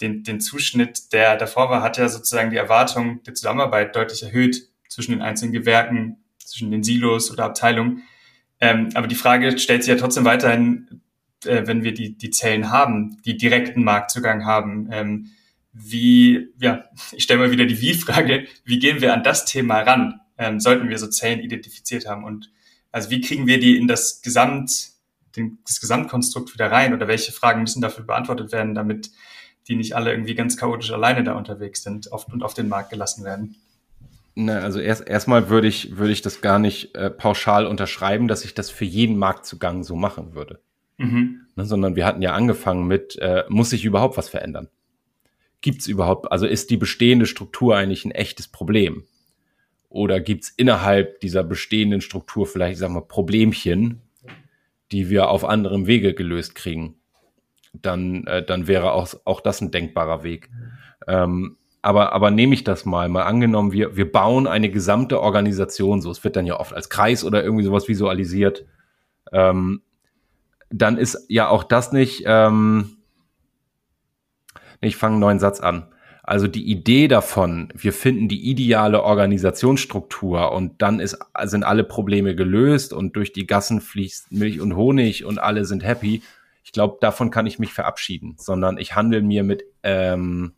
den, 0.00 0.24
den 0.24 0.40
Zuschnitt, 0.40 1.12
der 1.12 1.36
davor 1.36 1.70
war, 1.70 1.82
hat 1.82 1.96
ja 1.96 2.08
sozusagen 2.08 2.50
die 2.50 2.56
Erwartung 2.56 3.22
der 3.22 3.34
Zusammenarbeit 3.34 3.96
deutlich 3.96 4.22
erhöht 4.22 4.68
zwischen 4.88 5.12
den 5.12 5.22
einzelnen 5.22 5.52
Gewerken, 5.52 6.18
zwischen 6.38 6.70
den 6.70 6.82
Silos 6.82 7.30
oder 7.30 7.44
Abteilungen. 7.44 8.02
Ähm, 8.60 8.90
aber 8.94 9.06
die 9.06 9.14
Frage 9.14 9.58
stellt 9.58 9.82
sich 9.82 9.90
ja 9.90 9.98
trotzdem 9.98 10.24
weiterhin, 10.24 11.00
äh, 11.44 11.66
wenn 11.66 11.82
wir 11.84 11.94
die, 11.94 12.16
die 12.16 12.30
Zellen 12.30 12.70
haben, 12.70 13.20
die 13.24 13.36
direkten 13.36 13.84
Marktzugang 13.84 14.44
haben, 14.44 14.88
ähm, 14.92 15.30
wie, 15.78 16.48
ja, 16.58 16.84
ich 17.12 17.24
stelle 17.24 17.40
mal 17.40 17.50
wieder 17.50 17.66
die 17.66 17.80
Wie-Frage, 17.80 18.46
wie 18.64 18.78
gehen 18.78 19.00
wir 19.00 19.12
an 19.12 19.22
das 19.22 19.44
Thema 19.44 19.80
ran, 19.80 20.20
ähm, 20.38 20.60
sollten 20.60 20.88
wir 20.88 20.98
so 20.98 21.06
Zellen 21.06 21.40
identifiziert 21.40 22.06
haben 22.06 22.24
und 22.24 22.50
also 22.92 23.10
wie 23.10 23.20
kriegen 23.20 23.46
wir 23.46 23.60
die 23.60 23.76
in 23.76 23.88
das 23.88 24.22
Gesamt, 24.22 24.90
den, 25.36 25.58
das 25.66 25.80
Gesamtkonstrukt 25.80 26.54
wieder 26.54 26.70
rein 26.70 26.94
oder 26.94 27.08
welche 27.08 27.32
Fragen 27.32 27.60
müssen 27.60 27.82
dafür 27.82 28.04
beantwortet 28.04 28.52
werden, 28.52 28.74
damit 28.74 29.10
die 29.68 29.76
nicht 29.76 29.94
alle 29.94 30.12
irgendwie 30.12 30.34
ganz 30.34 30.56
chaotisch 30.56 30.92
alleine 30.92 31.24
da 31.24 31.34
unterwegs 31.34 31.82
sind 31.82 32.06
und 32.06 32.42
auf 32.42 32.54
den 32.54 32.68
Markt 32.68 32.90
gelassen 32.90 33.24
werden? 33.24 33.56
Na, 34.34 34.60
also 34.60 34.80
erst 34.80 35.06
erstmal 35.06 35.48
würde 35.48 35.66
ich 35.66 35.96
würde 35.96 36.12
ich 36.12 36.22
das 36.22 36.40
gar 36.40 36.58
nicht 36.58 36.94
äh, 36.94 37.10
pauschal 37.10 37.66
unterschreiben, 37.66 38.28
dass 38.28 38.44
ich 38.44 38.54
das 38.54 38.70
für 38.70 38.84
jeden 38.84 39.18
Marktzugang 39.18 39.82
so 39.82 39.96
machen 39.96 40.34
würde, 40.34 40.60
mhm. 40.98 41.46
ne, 41.56 41.64
sondern 41.64 41.96
wir 41.96 42.06
hatten 42.06 42.22
ja 42.22 42.34
angefangen 42.34 42.86
mit 42.86 43.16
äh, 43.16 43.44
muss 43.48 43.70
sich 43.70 43.84
überhaupt 43.84 44.16
was 44.16 44.28
verändern? 44.28 44.68
Gibt 45.66 45.80
es 45.80 45.88
überhaupt, 45.88 46.30
also 46.30 46.46
ist 46.46 46.70
die 46.70 46.76
bestehende 46.76 47.26
Struktur 47.26 47.76
eigentlich 47.76 48.04
ein 48.04 48.12
echtes 48.12 48.46
Problem? 48.46 49.02
Oder 49.88 50.20
gibt 50.20 50.44
es 50.44 50.50
innerhalb 50.50 51.18
dieser 51.18 51.42
bestehenden 51.42 52.00
Struktur 52.00 52.46
vielleicht, 52.46 52.74
ich 52.74 52.78
sag 52.78 52.92
mal, 52.92 53.00
Problemchen, 53.00 54.00
die 54.92 55.10
wir 55.10 55.28
auf 55.28 55.44
anderem 55.44 55.88
Wege 55.88 56.14
gelöst 56.14 56.54
kriegen? 56.54 56.94
Dann, 57.72 58.28
äh, 58.28 58.46
dann 58.46 58.68
wäre 58.68 58.92
auch, 58.92 59.12
auch 59.24 59.40
das 59.40 59.60
ein 59.60 59.72
denkbarer 59.72 60.22
Weg. 60.22 60.50
Ähm, 61.08 61.56
aber, 61.82 62.12
aber 62.12 62.30
nehme 62.30 62.54
ich 62.54 62.62
das 62.62 62.84
mal, 62.84 63.08
mal 63.08 63.24
angenommen, 63.24 63.72
wir, 63.72 63.96
wir 63.96 64.12
bauen 64.12 64.46
eine 64.46 64.70
gesamte 64.70 65.20
Organisation, 65.20 66.00
so, 66.00 66.12
es 66.12 66.22
wird 66.22 66.36
dann 66.36 66.46
ja 66.46 66.60
oft 66.60 66.74
als 66.74 66.90
Kreis 66.90 67.24
oder 67.24 67.42
irgendwie 67.42 67.64
sowas 67.64 67.88
visualisiert, 67.88 68.66
ähm, 69.32 69.82
dann 70.70 70.96
ist 70.96 71.26
ja 71.28 71.48
auch 71.48 71.64
das 71.64 71.90
nicht, 71.90 72.22
ähm, 72.24 72.95
ich 74.80 74.96
fange 74.96 75.14
einen 75.14 75.20
neuen 75.20 75.38
Satz 75.38 75.60
an. 75.60 75.86
Also 76.26 76.48
die 76.48 76.68
Idee 76.68 77.06
davon, 77.06 77.68
wir 77.72 77.92
finden 77.92 78.28
die 78.28 78.50
ideale 78.50 79.04
Organisationsstruktur 79.04 80.50
und 80.50 80.82
dann 80.82 80.98
ist, 80.98 81.16
sind 81.44 81.62
alle 81.62 81.84
Probleme 81.84 82.34
gelöst 82.34 82.92
und 82.92 83.14
durch 83.14 83.32
die 83.32 83.46
Gassen 83.46 83.80
fließt 83.80 84.32
Milch 84.32 84.60
und 84.60 84.74
Honig 84.74 85.24
und 85.24 85.38
alle 85.38 85.64
sind 85.64 85.84
happy. 85.84 86.22
Ich 86.64 86.72
glaube, 86.72 86.98
davon 87.00 87.30
kann 87.30 87.46
ich 87.46 87.60
mich 87.60 87.72
verabschieden, 87.72 88.34
sondern 88.38 88.76
ich 88.76 88.96
handle 88.96 89.22
mir 89.22 89.44
mit, 89.44 89.62
ähm, 89.84 90.54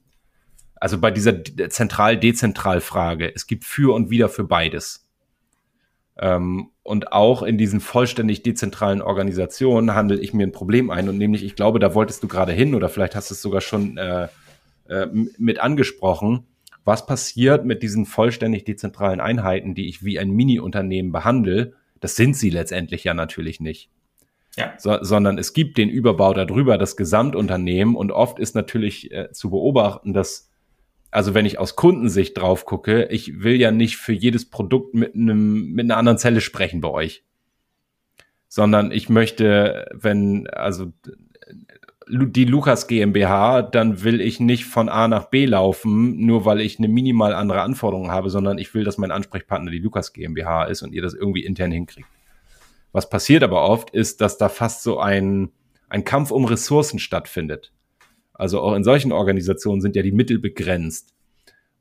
also 0.76 0.96
bei 0.96 1.10
dieser 1.10 1.44
zentral-dezentral-Frage, 1.44 3.30
es 3.34 3.46
gibt 3.46 3.64
für 3.64 3.94
und 3.94 4.08
wieder 4.08 4.30
für 4.30 4.44
beides. 4.44 5.07
Ähm, 6.20 6.70
und 6.82 7.12
auch 7.12 7.42
in 7.42 7.58
diesen 7.58 7.80
vollständig 7.80 8.42
dezentralen 8.42 9.02
Organisationen 9.02 9.94
handle 9.94 10.18
ich 10.18 10.34
mir 10.34 10.46
ein 10.46 10.52
Problem 10.52 10.90
ein. 10.90 11.08
Und 11.08 11.18
nämlich, 11.18 11.44
ich 11.44 11.54
glaube, 11.54 11.78
da 11.78 11.94
wolltest 11.94 12.22
du 12.22 12.28
gerade 12.28 12.52
hin 12.52 12.74
oder 12.74 12.88
vielleicht 12.88 13.14
hast 13.14 13.30
du 13.30 13.34
es 13.34 13.42
sogar 13.42 13.60
schon 13.60 13.96
äh, 13.98 14.28
äh, 14.88 15.06
mit 15.12 15.60
angesprochen. 15.60 16.46
Was 16.84 17.06
passiert 17.06 17.66
mit 17.66 17.82
diesen 17.82 18.06
vollständig 18.06 18.64
dezentralen 18.64 19.20
Einheiten, 19.20 19.74
die 19.74 19.88
ich 19.88 20.04
wie 20.04 20.18
ein 20.18 20.30
Mini-Unternehmen 20.30 21.12
behandle? 21.12 21.74
Das 22.00 22.16
sind 22.16 22.34
sie 22.34 22.50
letztendlich 22.50 23.04
ja 23.04 23.14
natürlich 23.14 23.60
nicht. 23.60 23.90
Ja. 24.56 24.74
So, 24.78 24.96
sondern 25.02 25.38
es 25.38 25.52
gibt 25.52 25.78
den 25.78 25.88
Überbau 25.88 26.32
darüber, 26.32 26.78
das 26.78 26.96
Gesamtunternehmen. 26.96 27.94
Und 27.94 28.10
oft 28.10 28.38
ist 28.38 28.54
natürlich 28.54 29.12
äh, 29.12 29.30
zu 29.30 29.50
beobachten, 29.50 30.14
dass 30.14 30.47
also 31.10 31.34
wenn 31.34 31.46
ich 31.46 31.58
aus 31.58 31.76
Kundensicht 31.76 32.36
drauf 32.36 32.64
gucke, 32.64 33.04
ich 33.06 33.42
will 33.42 33.56
ja 33.56 33.70
nicht 33.70 33.96
für 33.96 34.12
jedes 34.12 34.48
Produkt 34.48 34.94
mit 34.94 35.14
einem, 35.14 35.72
mit 35.72 35.84
einer 35.84 35.96
anderen 35.96 36.18
Zelle 36.18 36.40
sprechen 36.40 36.80
bei 36.80 36.88
euch. 36.88 37.24
Sondern 38.48 38.92
ich 38.92 39.08
möchte, 39.08 39.90
wenn, 39.92 40.48
also 40.48 40.92
die 42.10 42.44
Lukas 42.44 42.86
GmbH, 42.86 43.62
dann 43.62 44.02
will 44.02 44.20
ich 44.20 44.40
nicht 44.40 44.64
von 44.64 44.88
A 44.88 45.08
nach 45.08 45.26
B 45.26 45.44
laufen, 45.44 46.24
nur 46.24 46.44
weil 46.44 46.60
ich 46.60 46.78
eine 46.78 46.88
minimal 46.88 47.34
andere 47.34 47.60
Anforderung 47.60 48.10
habe, 48.10 48.30
sondern 48.30 48.58
ich 48.58 48.72
will, 48.72 48.84
dass 48.84 48.98
mein 48.98 49.10
Ansprechpartner 49.10 49.70
die 49.70 49.78
Lukas 49.78 50.12
GmbH 50.12 50.64
ist 50.64 50.82
und 50.82 50.92
ihr 50.92 51.02
das 51.02 51.14
irgendwie 51.14 51.44
intern 51.44 51.70
hinkriegt. 51.70 52.08
Was 52.92 53.10
passiert 53.10 53.42
aber 53.42 53.62
oft, 53.62 53.90
ist, 53.90 54.20
dass 54.20 54.38
da 54.38 54.48
fast 54.48 54.82
so 54.82 54.98
ein, 54.98 55.50
ein 55.88 56.04
Kampf 56.04 56.30
um 56.30 56.46
Ressourcen 56.46 56.98
stattfindet. 56.98 57.72
Also 58.38 58.60
auch 58.60 58.74
in 58.74 58.84
solchen 58.84 59.12
Organisationen 59.12 59.82
sind 59.82 59.96
ja 59.96 60.02
die 60.02 60.12
Mittel 60.12 60.38
begrenzt. 60.38 61.12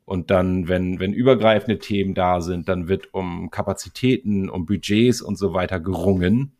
Und 0.04 0.30
dann, 0.30 0.68
wenn, 0.68 0.98
wenn 0.98 1.12
übergreifende 1.12 1.78
Themen 1.78 2.14
da 2.14 2.40
sind, 2.40 2.68
dann 2.68 2.88
wird 2.88 3.14
um 3.14 3.50
Kapazitäten, 3.50 4.50
um 4.50 4.66
Budgets 4.66 5.22
und 5.22 5.36
so 5.36 5.54
weiter 5.54 5.80
gerungen. 5.80 6.52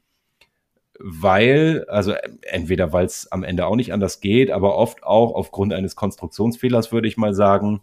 Weil, 1.00 1.84
also 1.88 2.12
entweder 2.42 2.92
weil 2.92 3.06
es 3.06 3.30
am 3.32 3.42
Ende 3.42 3.66
auch 3.66 3.76
nicht 3.76 3.92
anders 3.92 4.20
geht, 4.20 4.50
aber 4.50 4.76
oft 4.76 5.02
auch 5.02 5.34
aufgrund 5.34 5.72
eines 5.72 5.96
Konstruktionsfehlers, 5.96 6.92
würde 6.92 7.08
ich 7.08 7.16
mal 7.16 7.34
sagen, 7.34 7.80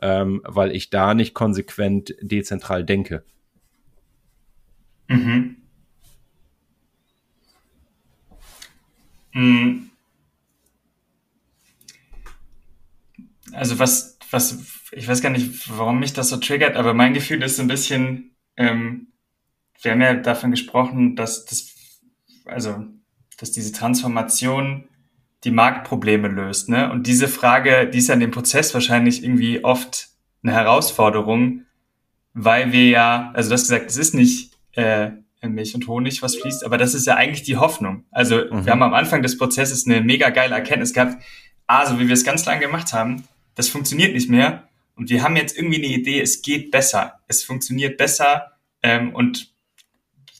ähm, 0.00 0.42
weil 0.44 0.72
ich 0.72 0.90
da 0.90 1.14
nicht 1.14 1.34
konsequent 1.34 2.14
dezentral 2.20 2.84
denke. 2.84 3.24
Mhm. 5.08 5.56
Mhm. 9.32 9.87
Also 13.58 13.78
was, 13.78 14.18
was, 14.30 14.58
ich 14.92 15.08
weiß 15.08 15.20
gar 15.20 15.30
nicht, 15.30 15.68
warum 15.76 15.98
mich 15.98 16.12
das 16.12 16.28
so 16.28 16.36
triggert, 16.36 16.76
aber 16.76 16.94
mein 16.94 17.14
Gefühl 17.14 17.42
ist 17.42 17.56
so 17.56 17.62
ein 17.62 17.68
bisschen, 17.68 18.36
ähm, 18.56 19.08
wir 19.82 19.92
haben 19.92 20.00
ja 20.00 20.14
davon 20.14 20.50
gesprochen, 20.50 21.16
dass 21.16 21.44
das, 21.44 22.00
also, 22.46 22.84
dass 23.38 23.50
diese 23.50 23.72
Transformation 23.72 24.84
die 25.44 25.50
Marktprobleme 25.50 26.28
löst, 26.28 26.68
ne? 26.68 26.90
Und 26.90 27.06
diese 27.06 27.28
Frage, 27.28 27.88
die 27.88 27.98
ist 27.98 28.08
ja 28.08 28.14
in 28.14 28.20
dem 28.20 28.32
Prozess 28.32 28.74
wahrscheinlich 28.74 29.22
irgendwie 29.22 29.62
oft 29.62 30.08
eine 30.42 30.52
Herausforderung, 30.52 31.62
weil 32.34 32.72
wir 32.72 32.88
ja, 32.88 33.30
also 33.34 33.50
du 33.50 33.54
hast 33.54 33.62
gesagt, 33.62 33.90
es 33.90 33.96
ist 33.96 34.14
nicht 34.14 34.52
äh, 34.72 35.10
Milch 35.42 35.74
und 35.74 35.86
Honig, 35.86 36.22
was 36.22 36.36
fließt, 36.36 36.64
aber 36.64 36.78
das 36.78 36.94
ist 36.94 37.06
ja 37.06 37.14
eigentlich 37.14 37.44
die 37.44 37.56
Hoffnung. 37.56 38.04
Also 38.10 38.36
mhm. 38.36 38.64
wir 38.64 38.72
haben 38.72 38.82
am 38.82 38.94
Anfang 38.94 39.22
des 39.22 39.38
Prozesses 39.38 39.86
eine 39.86 40.00
mega 40.00 40.30
geile 40.30 40.54
Erkenntnis 40.54 40.92
gehabt, 40.92 41.22
ah, 41.68 41.86
so 41.86 42.00
wie 42.00 42.08
wir 42.08 42.14
es 42.14 42.24
ganz 42.24 42.44
lange 42.44 42.60
gemacht 42.60 42.92
haben, 42.92 43.22
das 43.58 43.68
funktioniert 43.68 44.14
nicht 44.14 44.30
mehr. 44.30 44.68
Und 44.94 45.10
wir 45.10 45.24
haben 45.24 45.34
jetzt 45.34 45.58
irgendwie 45.58 45.84
eine 45.84 45.92
Idee, 45.92 46.20
es 46.20 46.42
geht 46.42 46.70
besser. 46.70 47.20
Es 47.26 47.42
funktioniert 47.42 47.98
besser. 47.98 48.52
Ähm, 48.84 49.12
und 49.12 49.52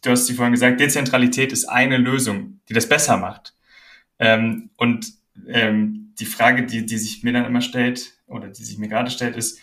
du 0.02 0.10
hast 0.10 0.26
sie 0.26 0.34
vorhin 0.34 0.52
gesagt, 0.52 0.78
Dezentralität 0.78 1.52
ist 1.52 1.64
eine 1.64 1.96
Lösung, 1.96 2.60
die 2.68 2.74
das 2.74 2.88
besser 2.88 3.16
macht. 3.16 3.54
Ähm, 4.20 4.70
und 4.76 5.14
ähm, 5.48 6.14
die 6.20 6.26
Frage, 6.26 6.64
die, 6.64 6.86
die 6.86 6.96
sich 6.96 7.24
mir 7.24 7.32
dann 7.32 7.44
immer 7.44 7.60
stellt, 7.60 8.12
oder 8.28 8.46
die 8.46 8.62
sich 8.62 8.78
mir 8.78 8.88
gerade 8.88 9.10
stellt, 9.10 9.34
ist, 9.34 9.58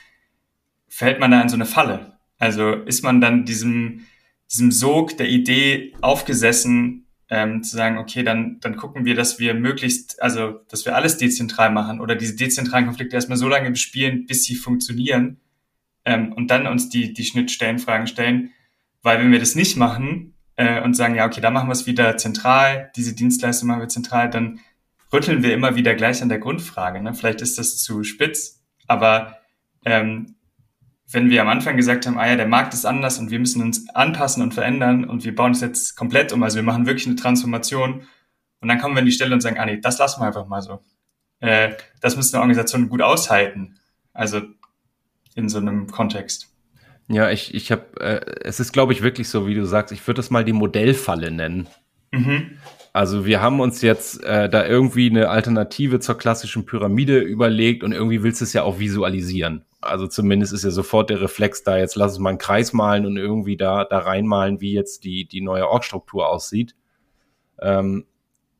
fällt 0.89 1.21
man 1.21 1.31
da 1.31 1.41
in 1.41 1.47
so 1.49 1.55
eine 1.55 1.65
Falle? 1.65 2.17
Also 2.37 2.73
ist 2.73 3.03
man 3.03 3.21
dann 3.21 3.45
diesem, 3.45 4.05
diesem 4.51 4.73
Sog 4.73 5.15
der 5.15 5.29
Idee 5.29 5.93
aufgesessen, 6.01 7.04
ähm, 7.29 7.63
zu 7.63 7.75
sagen, 7.75 7.97
okay, 7.97 8.23
dann, 8.23 8.59
dann 8.59 8.75
gucken 8.75 9.05
wir, 9.05 9.15
dass 9.15 9.39
wir 9.39 9.53
möglichst, 9.53 10.21
also 10.21 10.59
dass 10.69 10.85
wir 10.85 10.95
alles 10.95 11.17
dezentral 11.17 11.71
machen 11.71 11.99
oder 11.99 12.15
diese 12.15 12.35
dezentralen 12.35 12.85
Konflikte 12.85 13.15
erstmal 13.15 13.37
so 13.37 13.49
lange 13.49 13.71
bespielen, 13.71 14.25
bis 14.27 14.43
sie 14.43 14.55
funktionieren 14.55 15.39
ähm, 16.05 16.33
und 16.33 16.51
dann 16.51 16.67
uns 16.67 16.89
die, 16.89 17.13
die 17.13 17.25
Schnittstellenfragen 17.25 18.07
stellen. 18.07 18.51
Weil 19.01 19.19
wenn 19.19 19.31
wir 19.31 19.39
das 19.39 19.55
nicht 19.55 19.75
machen 19.75 20.35
äh, 20.55 20.81
und 20.81 20.93
sagen, 20.93 21.15
ja, 21.15 21.25
okay, 21.25 21.41
da 21.41 21.51
machen 21.51 21.67
wir 21.67 21.73
es 21.73 21.87
wieder 21.87 22.17
zentral, 22.17 22.91
diese 22.95 23.15
Dienstleistung 23.15 23.67
machen 23.67 23.81
wir 23.81 23.89
zentral, 23.89 24.29
dann 24.29 24.59
rütteln 25.11 25.43
wir 25.43 25.53
immer 25.53 25.75
wieder 25.75 25.95
gleich 25.95 26.21
an 26.21 26.29
der 26.29 26.39
Grundfrage. 26.39 27.01
Ne? 27.01 27.13
Vielleicht 27.13 27.41
ist 27.41 27.57
das 27.57 27.77
zu 27.77 28.03
spitz, 28.03 28.63
aber 28.87 29.37
ähm, 29.83 30.34
wenn 31.11 31.29
wir 31.29 31.41
am 31.41 31.47
Anfang 31.47 31.77
gesagt 31.77 32.07
haben, 32.07 32.17
ah 32.17 32.27
ja, 32.27 32.35
der 32.35 32.47
Markt 32.47 32.73
ist 32.73 32.85
anders 32.85 33.19
und 33.19 33.29
wir 33.29 33.39
müssen 33.39 33.61
uns 33.61 33.89
anpassen 33.89 34.41
und 34.41 34.53
verändern 34.53 35.05
und 35.05 35.23
wir 35.23 35.35
bauen 35.35 35.51
es 35.51 35.61
jetzt 35.61 35.95
komplett 35.95 36.33
um, 36.33 36.41
also 36.43 36.55
wir 36.55 36.63
machen 36.63 36.85
wirklich 36.85 37.05
eine 37.05 37.15
Transformation 37.15 38.07
und 38.61 38.67
dann 38.67 38.79
kommen 38.79 38.95
wir 38.95 38.99
an 38.99 39.05
die 39.05 39.11
Stelle 39.11 39.33
und 39.33 39.41
sagen, 39.41 39.57
ah 39.59 39.65
nee, 39.65 39.79
das 39.79 39.99
lassen 39.99 40.21
wir 40.21 40.27
einfach 40.27 40.47
mal 40.47 40.61
so. 40.61 40.81
Äh, 41.39 41.73
das 42.01 42.15
muss 42.15 42.33
eine 42.33 42.41
Organisation 42.41 42.89
gut 42.89 43.01
aushalten, 43.01 43.77
also 44.13 44.41
in 45.35 45.49
so 45.49 45.59
einem 45.59 45.87
Kontext. 45.87 46.51
Ja, 47.07 47.29
ich, 47.29 47.53
ich 47.53 47.71
habe, 47.71 47.99
äh, 47.99 48.21
es 48.41 48.59
ist, 48.59 48.73
glaube 48.73 48.93
ich, 48.93 49.03
wirklich 49.03 49.29
so, 49.29 49.47
wie 49.47 49.53
du 49.53 49.65
sagst, 49.65 49.91
ich 49.91 50.05
würde 50.07 50.17
das 50.17 50.31
mal 50.31 50.43
die 50.43 50.53
Modellfalle 50.53 51.29
nennen. 51.29 51.67
Mhm. 52.11 52.57
Also 52.93 53.25
wir 53.25 53.41
haben 53.41 53.59
uns 53.59 53.81
jetzt 53.81 54.23
äh, 54.23 54.49
da 54.49 54.65
irgendwie 54.65 55.09
eine 55.09 55.29
Alternative 55.29 55.99
zur 55.99 56.17
klassischen 56.17 56.65
Pyramide 56.65 57.19
überlegt 57.19 57.83
und 57.83 57.91
irgendwie 57.91 58.23
willst 58.23 58.39
du 58.39 58.45
es 58.45 58.53
ja 58.53 58.63
auch 58.63 58.79
visualisieren. 58.79 59.65
Also 59.85 60.07
zumindest 60.07 60.53
ist 60.53 60.63
ja 60.63 60.71
sofort 60.71 61.09
der 61.09 61.21
Reflex 61.21 61.63
da, 61.63 61.77
jetzt 61.77 61.95
lass 61.95 62.13
uns 62.13 62.19
mal 62.19 62.29
einen 62.29 62.37
Kreis 62.37 62.73
malen 62.73 63.05
und 63.05 63.17
irgendwie 63.17 63.57
da, 63.57 63.85
da 63.85 63.99
reinmalen, 63.99 64.61
wie 64.61 64.73
jetzt 64.73 65.03
die, 65.03 65.25
die 65.25 65.41
neue 65.41 65.67
Org-Struktur 65.67 66.27
aussieht. 66.27 66.75
Ähm, 67.61 68.05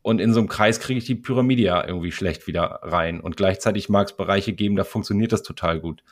und 0.01 0.21
in 0.21 0.33
so 0.33 0.39
einem 0.39 0.49
Kreis 0.49 0.79
kriege 0.79 0.99
ich 0.99 1.05
die 1.05 1.15
Pyramide 1.15 1.63
ja 1.63 1.85
irgendwie 1.85 2.11
schlecht 2.11 2.45
wieder 2.45 2.79
rein. 2.83 3.19
Und 3.19 3.38
gleichzeitig 3.38 3.89
mag 3.89 4.07
es 4.07 4.15
Bereiche 4.15 4.53
geben, 4.53 4.75
da 4.75 4.83
funktioniert 4.83 5.31
das 5.31 5.41
total 5.41 5.79
gut. 5.79 6.03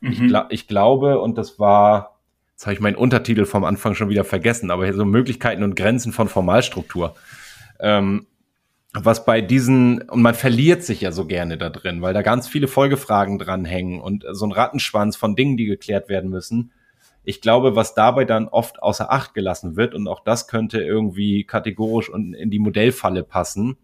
Mhm. 0.00 0.12
Ich, 0.12 0.18
gla 0.18 0.46
ich 0.50 0.68
glaube, 0.68 1.18
und 1.18 1.38
das 1.38 1.58
war, 1.58 2.20
jetzt 2.50 2.66
habe 2.66 2.74
ich 2.74 2.80
meinen 2.80 2.96
Untertitel 2.96 3.46
vom 3.46 3.64
Anfang 3.64 3.94
schon 3.94 4.10
wieder 4.10 4.24
vergessen, 4.24 4.70
aber 4.70 4.84
hier 4.84 4.94
so 4.94 5.04
Möglichkeiten 5.04 5.62
und 5.62 5.76
Grenzen 5.76 6.12
von 6.12 6.28
Formalstruktur. 6.28 7.16
Ähm, 7.80 8.26
was 8.94 9.24
bei 9.24 9.40
diesen, 9.40 10.02
und 10.02 10.22
man 10.22 10.34
verliert 10.34 10.82
sich 10.82 11.02
ja 11.02 11.12
so 11.12 11.26
gerne 11.26 11.58
da 11.58 11.68
drin, 11.68 12.00
weil 12.00 12.14
da 12.14 12.22
ganz 12.22 12.48
viele 12.48 12.68
Folgefragen 12.68 13.38
dranhängen 13.38 14.00
und 14.00 14.24
so 14.32 14.46
ein 14.46 14.52
Rattenschwanz 14.52 15.16
von 15.16 15.36
Dingen, 15.36 15.56
die 15.56 15.66
geklärt 15.66 16.08
werden 16.08 16.30
müssen. 16.30 16.72
Ich 17.24 17.42
glaube, 17.42 17.76
was 17.76 17.94
dabei 17.94 18.24
dann 18.24 18.48
oft 18.48 18.82
außer 18.82 19.12
Acht 19.12 19.34
gelassen 19.34 19.76
wird, 19.76 19.94
und 19.94 20.08
auch 20.08 20.20
das 20.24 20.48
könnte 20.48 20.80
irgendwie 20.80 21.44
kategorisch 21.44 22.08
und 22.08 22.32
in 22.32 22.50
die 22.50 22.58
Modellfalle 22.58 23.22
passen, 23.24 23.76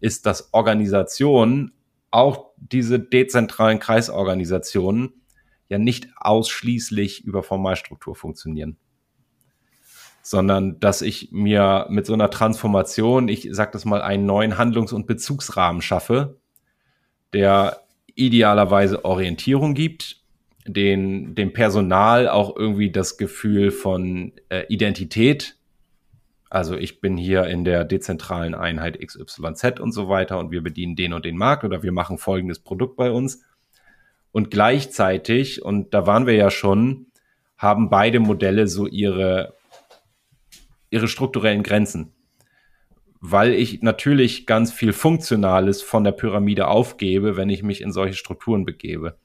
ist, 0.00 0.26
dass 0.26 0.52
Organisationen, 0.52 1.72
auch 2.10 2.50
diese 2.56 2.98
dezentralen 2.98 3.78
Kreisorganisationen, 3.78 5.22
ja 5.68 5.78
nicht 5.78 6.08
ausschließlich 6.16 7.24
über 7.24 7.42
Formalstruktur 7.42 8.14
funktionieren 8.14 8.76
sondern 10.22 10.78
dass 10.78 11.02
ich 11.02 11.30
mir 11.32 11.86
mit 11.90 12.06
so 12.06 12.14
einer 12.14 12.30
Transformation, 12.30 13.28
ich 13.28 13.48
sag 13.50 13.72
das 13.72 13.84
mal, 13.84 14.00
einen 14.00 14.24
neuen 14.24 14.56
Handlungs- 14.56 14.92
und 14.92 15.06
Bezugsrahmen 15.06 15.82
schaffe, 15.82 16.36
der 17.32 17.82
idealerweise 18.14 19.04
Orientierung 19.04 19.74
gibt, 19.74 20.22
den, 20.66 21.34
dem 21.34 21.52
Personal 21.52 22.28
auch 22.28 22.56
irgendwie 22.56 22.90
das 22.90 23.16
Gefühl 23.16 23.70
von 23.70 24.32
äh, 24.48 24.64
Identität. 24.68 25.56
Also 26.50 26.76
ich 26.76 27.00
bin 27.00 27.16
hier 27.16 27.46
in 27.46 27.64
der 27.64 27.84
dezentralen 27.84 28.54
Einheit 28.54 29.00
XYZ 29.00 29.80
und 29.80 29.92
so 29.92 30.08
weiter 30.08 30.38
und 30.38 30.50
wir 30.50 30.62
bedienen 30.62 30.94
den 30.94 31.14
und 31.14 31.24
den 31.24 31.36
Markt 31.36 31.64
oder 31.64 31.82
wir 31.82 31.92
machen 31.92 32.18
folgendes 32.18 32.60
Produkt 32.60 32.96
bei 32.96 33.10
uns. 33.10 33.42
Und 34.30 34.50
gleichzeitig, 34.50 35.62
und 35.62 35.94
da 35.94 36.06
waren 36.06 36.26
wir 36.26 36.34
ja 36.34 36.50
schon, 36.50 37.06
haben 37.56 37.90
beide 37.90 38.20
Modelle 38.20 38.66
so 38.66 38.86
ihre, 38.86 39.56
ihre 40.92 41.08
strukturellen 41.08 41.62
Grenzen. 41.62 42.12
Weil 43.20 43.54
ich 43.54 43.82
natürlich 43.82 44.46
ganz 44.46 44.72
viel 44.72 44.92
Funktionales 44.92 45.80
von 45.82 46.04
der 46.04 46.12
Pyramide 46.12 46.68
aufgebe, 46.68 47.36
wenn 47.36 47.50
ich 47.50 47.62
mich 47.62 47.80
in 47.80 47.92
solche 47.92 48.14
Strukturen 48.14 48.64
begebe. 48.64 49.16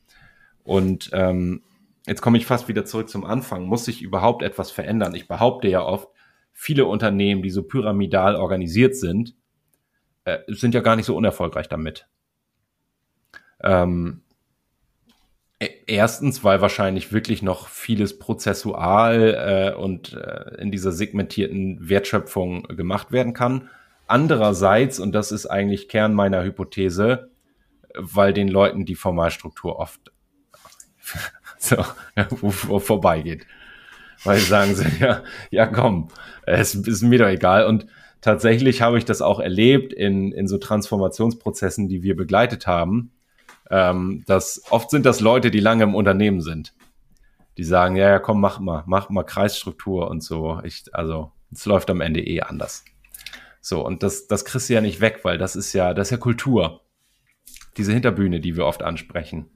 Und 0.64 1.10
ähm, 1.14 1.62
jetzt 2.06 2.22
komme 2.22 2.38
ich 2.38 2.46
fast 2.46 2.68
wieder 2.68 2.86
zurück 2.86 3.10
zum 3.10 3.26
Anfang. 3.26 3.66
Muss 3.66 3.86
sich 3.86 4.02
überhaupt 4.02 4.44
etwas 4.44 4.72
verändern? 4.72 5.14
Ich 5.14 5.28
behaupte 5.28 5.68
ja 5.68 5.84
oft, 5.84 6.08
viele 6.54 6.86
Unternehmen, 6.86 7.44
die 7.44 7.52
so 7.52 7.64
pyramidal 7.64 8.36
organisiert 8.36 8.96
sind, 8.96 9.36
äh, 10.24 10.40
sind 10.48 10.74
ja 10.74 10.82
gar 10.82 10.96
nicht 10.96 11.06
so 11.06 11.16
unerfolgreich 11.16 11.68
damit. 11.68 12.08
Ähm, 13.62 14.22
Erstens, 15.60 16.44
weil 16.44 16.62
wahrscheinlich 16.62 17.12
wirklich 17.12 17.42
noch 17.42 17.68
vieles 17.68 18.20
prozessual 18.20 19.74
äh, 19.74 19.76
und 19.76 20.14
äh, 20.14 20.62
in 20.62 20.70
dieser 20.70 20.92
segmentierten 20.92 21.90
Wertschöpfung 21.90 22.64
gemacht 22.64 23.12
werden 23.12 23.34
kann. 23.34 23.70
Andererseits, 24.06 25.00
und 25.00 25.14
das 25.14 25.32
ist 25.32 25.48
eigentlich 25.48 25.90
Kern 25.90 26.14
meiner 26.14 26.44
Hypothese, 26.44 27.32
weil 27.96 28.34
den 28.34 28.50
Leuten 28.50 28.86
die 28.86 28.94
Formalstruktur 28.94 29.80
oft 29.80 30.12
so, 31.58 31.84
vorbeigeht. 32.80 33.48
Weil 34.24 34.40
sagen 34.40 34.76
sie, 34.76 34.86
ja, 35.00 35.24
ja 35.50 35.66
komm, 35.66 36.10
es 36.46 36.76
ist 36.76 37.02
mir 37.02 37.18
doch 37.18 37.28
egal. 37.28 37.66
Und 37.66 37.88
tatsächlich 38.22 38.84
habe 38.84 39.00
ich 39.00 39.06
das 39.06 39.24
auch 39.24 39.40
erlebt 39.40 39.92
in, 39.92 40.32
in 40.32 40.48
so 40.48 40.60
Transformationsprozessen, 40.60 41.88
die 41.88 42.04
wir 42.04 42.16
begleitet 42.16 42.68
haben. 42.68 43.12
Ähm, 43.70 44.24
dass 44.28 44.64
oft 44.70 44.90
sind 44.90 45.06
das 45.06 45.20
Leute, 45.20 45.52
die 45.52 45.60
lange 45.60 45.84
im 45.84 45.96
Unternehmen 45.96 46.42
sind. 46.42 46.74
Die 47.58 47.64
sagen, 47.64 47.96
ja, 47.96 48.10
ja, 48.10 48.20
komm, 48.20 48.40
mach 48.40 48.60
mal, 48.60 48.84
mach 48.86 49.10
mal 49.10 49.24
Kreisstruktur 49.24 50.10
und 50.10 50.24
so. 50.24 50.62
Ich, 50.64 50.86
also, 50.94 51.32
es 51.52 51.66
läuft 51.66 51.90
am 51.90 52.02
Ende 52.02 52.22
eh 52.22 52.42
anders. 52.42 52.86
So, 53.62 53.86
und 53.86 54.04
das, 54.04 54.28
das 54.28 54.46
kriegst 54.46 54.70
du 54.70 54.76
ja 54.76 54.82
nicht 54.82 55.02
weg, 55.02 55.22
weil 55.24 55.38
das 55.38 55.56
ist 55.56 55.74
ja, 55.74 55.94
das 55.94 56.08
ist 56.08 56.12
ja 56.12 56.18
Kultur. 56.18 56.82
Diese 57.76 57.92
Hinterbühne, 57.92 58.40
die 58.40 58.56
wir 58.56 58.66
oft 58.66 58.84
ansprechen. 58.84 59.50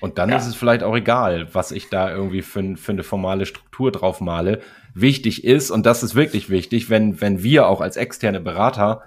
Und 0.00 0.18
dann 0.18 0.30
ja. 0.30 0.36
ist 0.36 0.46
es 0.46 0.56
vielleicht 0.56 0.82
auch 0.82 0.96
egal, 0.96 1.54
was 1.54 1.70
ich 1.70 1.88
da 1.88 2.10
irgendwie 2.10 2.42
für, 2.42 2.76
für 2.76 2.92
eine 2.92 3.04
formale 3.04 3.46
Struktur 3.46 3.92
drauf 3.92 4.20
male. 4.20 4.60
Wichtig 4.94 5.44
ist, 5.44 5.70
und 5.70 5.86
das 5.86 6.02
ist 6.02 6.16
wirklich 6.16 6.50
wichtig, 6.50 6.90
wenn, 6.90 7.20
wenn 7.20 7.44
wir 7.44 7.68
auch 7.68 7.80
als 7.80 7.96
externe 7.96 8.40
Berater 8.40 9.02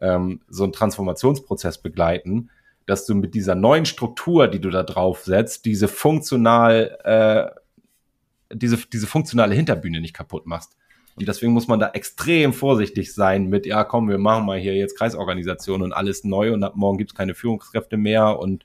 ähm, 0.00 0.40
so 0.48 0.64
einen 0.64 0.72
Transformationsprozess 0.72 1.78
begleiten, 1.78 2.50
dass 2.90 3.06
du 3.06 3.14
mit 3.14 3.34
dieser 3.34 3.54
neuen 3.54 3.86
Struktur, 3.86 4.48
die 4.48 4.60
du 4.60 4.68
da 4.68 4.82
drauf 4.82 5.22
setzt, 5.24 5.64
diese 5.64 5.86
funktional, 5.86 6.98
äh, 7.04 8.54
diese, 8.54 8.78
diese 8.92 9.06
funktionale 9.06 9.54
Hinterbühne 9.54 10.00
nicht 10.00 10.14
kaputt 10.14 10.44
machst. 10.44 10.76
Und 11.14 11.28
deswegen 11.28 11.52
muss 11.52 11.68
man 11.68 11.78
da 11.78 11.90
extrem 11.90 12.52
vorsichtig 12.52 13.14
sein 13.14 13.46
mit, 13.46 13.64
ja, 13.64 13.84
komm, 13.84 14.08
wir 14.08 14.18
machen 14.18 14.44
mal 14.44 14.58
hier 14.58 14.74
jetzt 14.74 14.98
Kreisorganisation 14.98 15.82
und 15.82 15.92
alles 15.92 16.24
neu 16.24 16.52
und 16.52 16.64
ab 16.64 16.74
morgen 16.74 16.98
gibt's 16.98 17.14
keine 17.14 17.36
Führungskräfte 17.36 17.96
mehr 17.96 18.40
und 18.40 18.64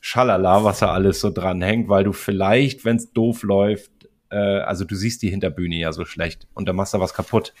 Schalala, 0.00 0.64
was 0.64 0.80
da 0.80 0.90
alles 0.90 1.20
so 1.20 1.30
dran 1.30 1.62
hängt, 1.62 1.88
weil 1.88 2.02
du 2.02 2.12
vielleicht, 2.12 2.84
wenn 2.84 2.96
es 2.96 3.12
doof 3.12 3.44
läuft, 3.44 3.92
äh, 4.30 4.36
also 4.36 4.84
du 4.84 4.96
siehst 4.96 5.22
die 5.22 5.30
Hinterbühne 5.30 5.76
ja 5.76 5.92
so 5.92 6.04
schlecht 6.04 6.48
und 6.54 6.68
da 6.68 6.72
machst 6.72 6.94
du 6.94 6.98
was 6.98 7.14
kaputt. 7.14 7.52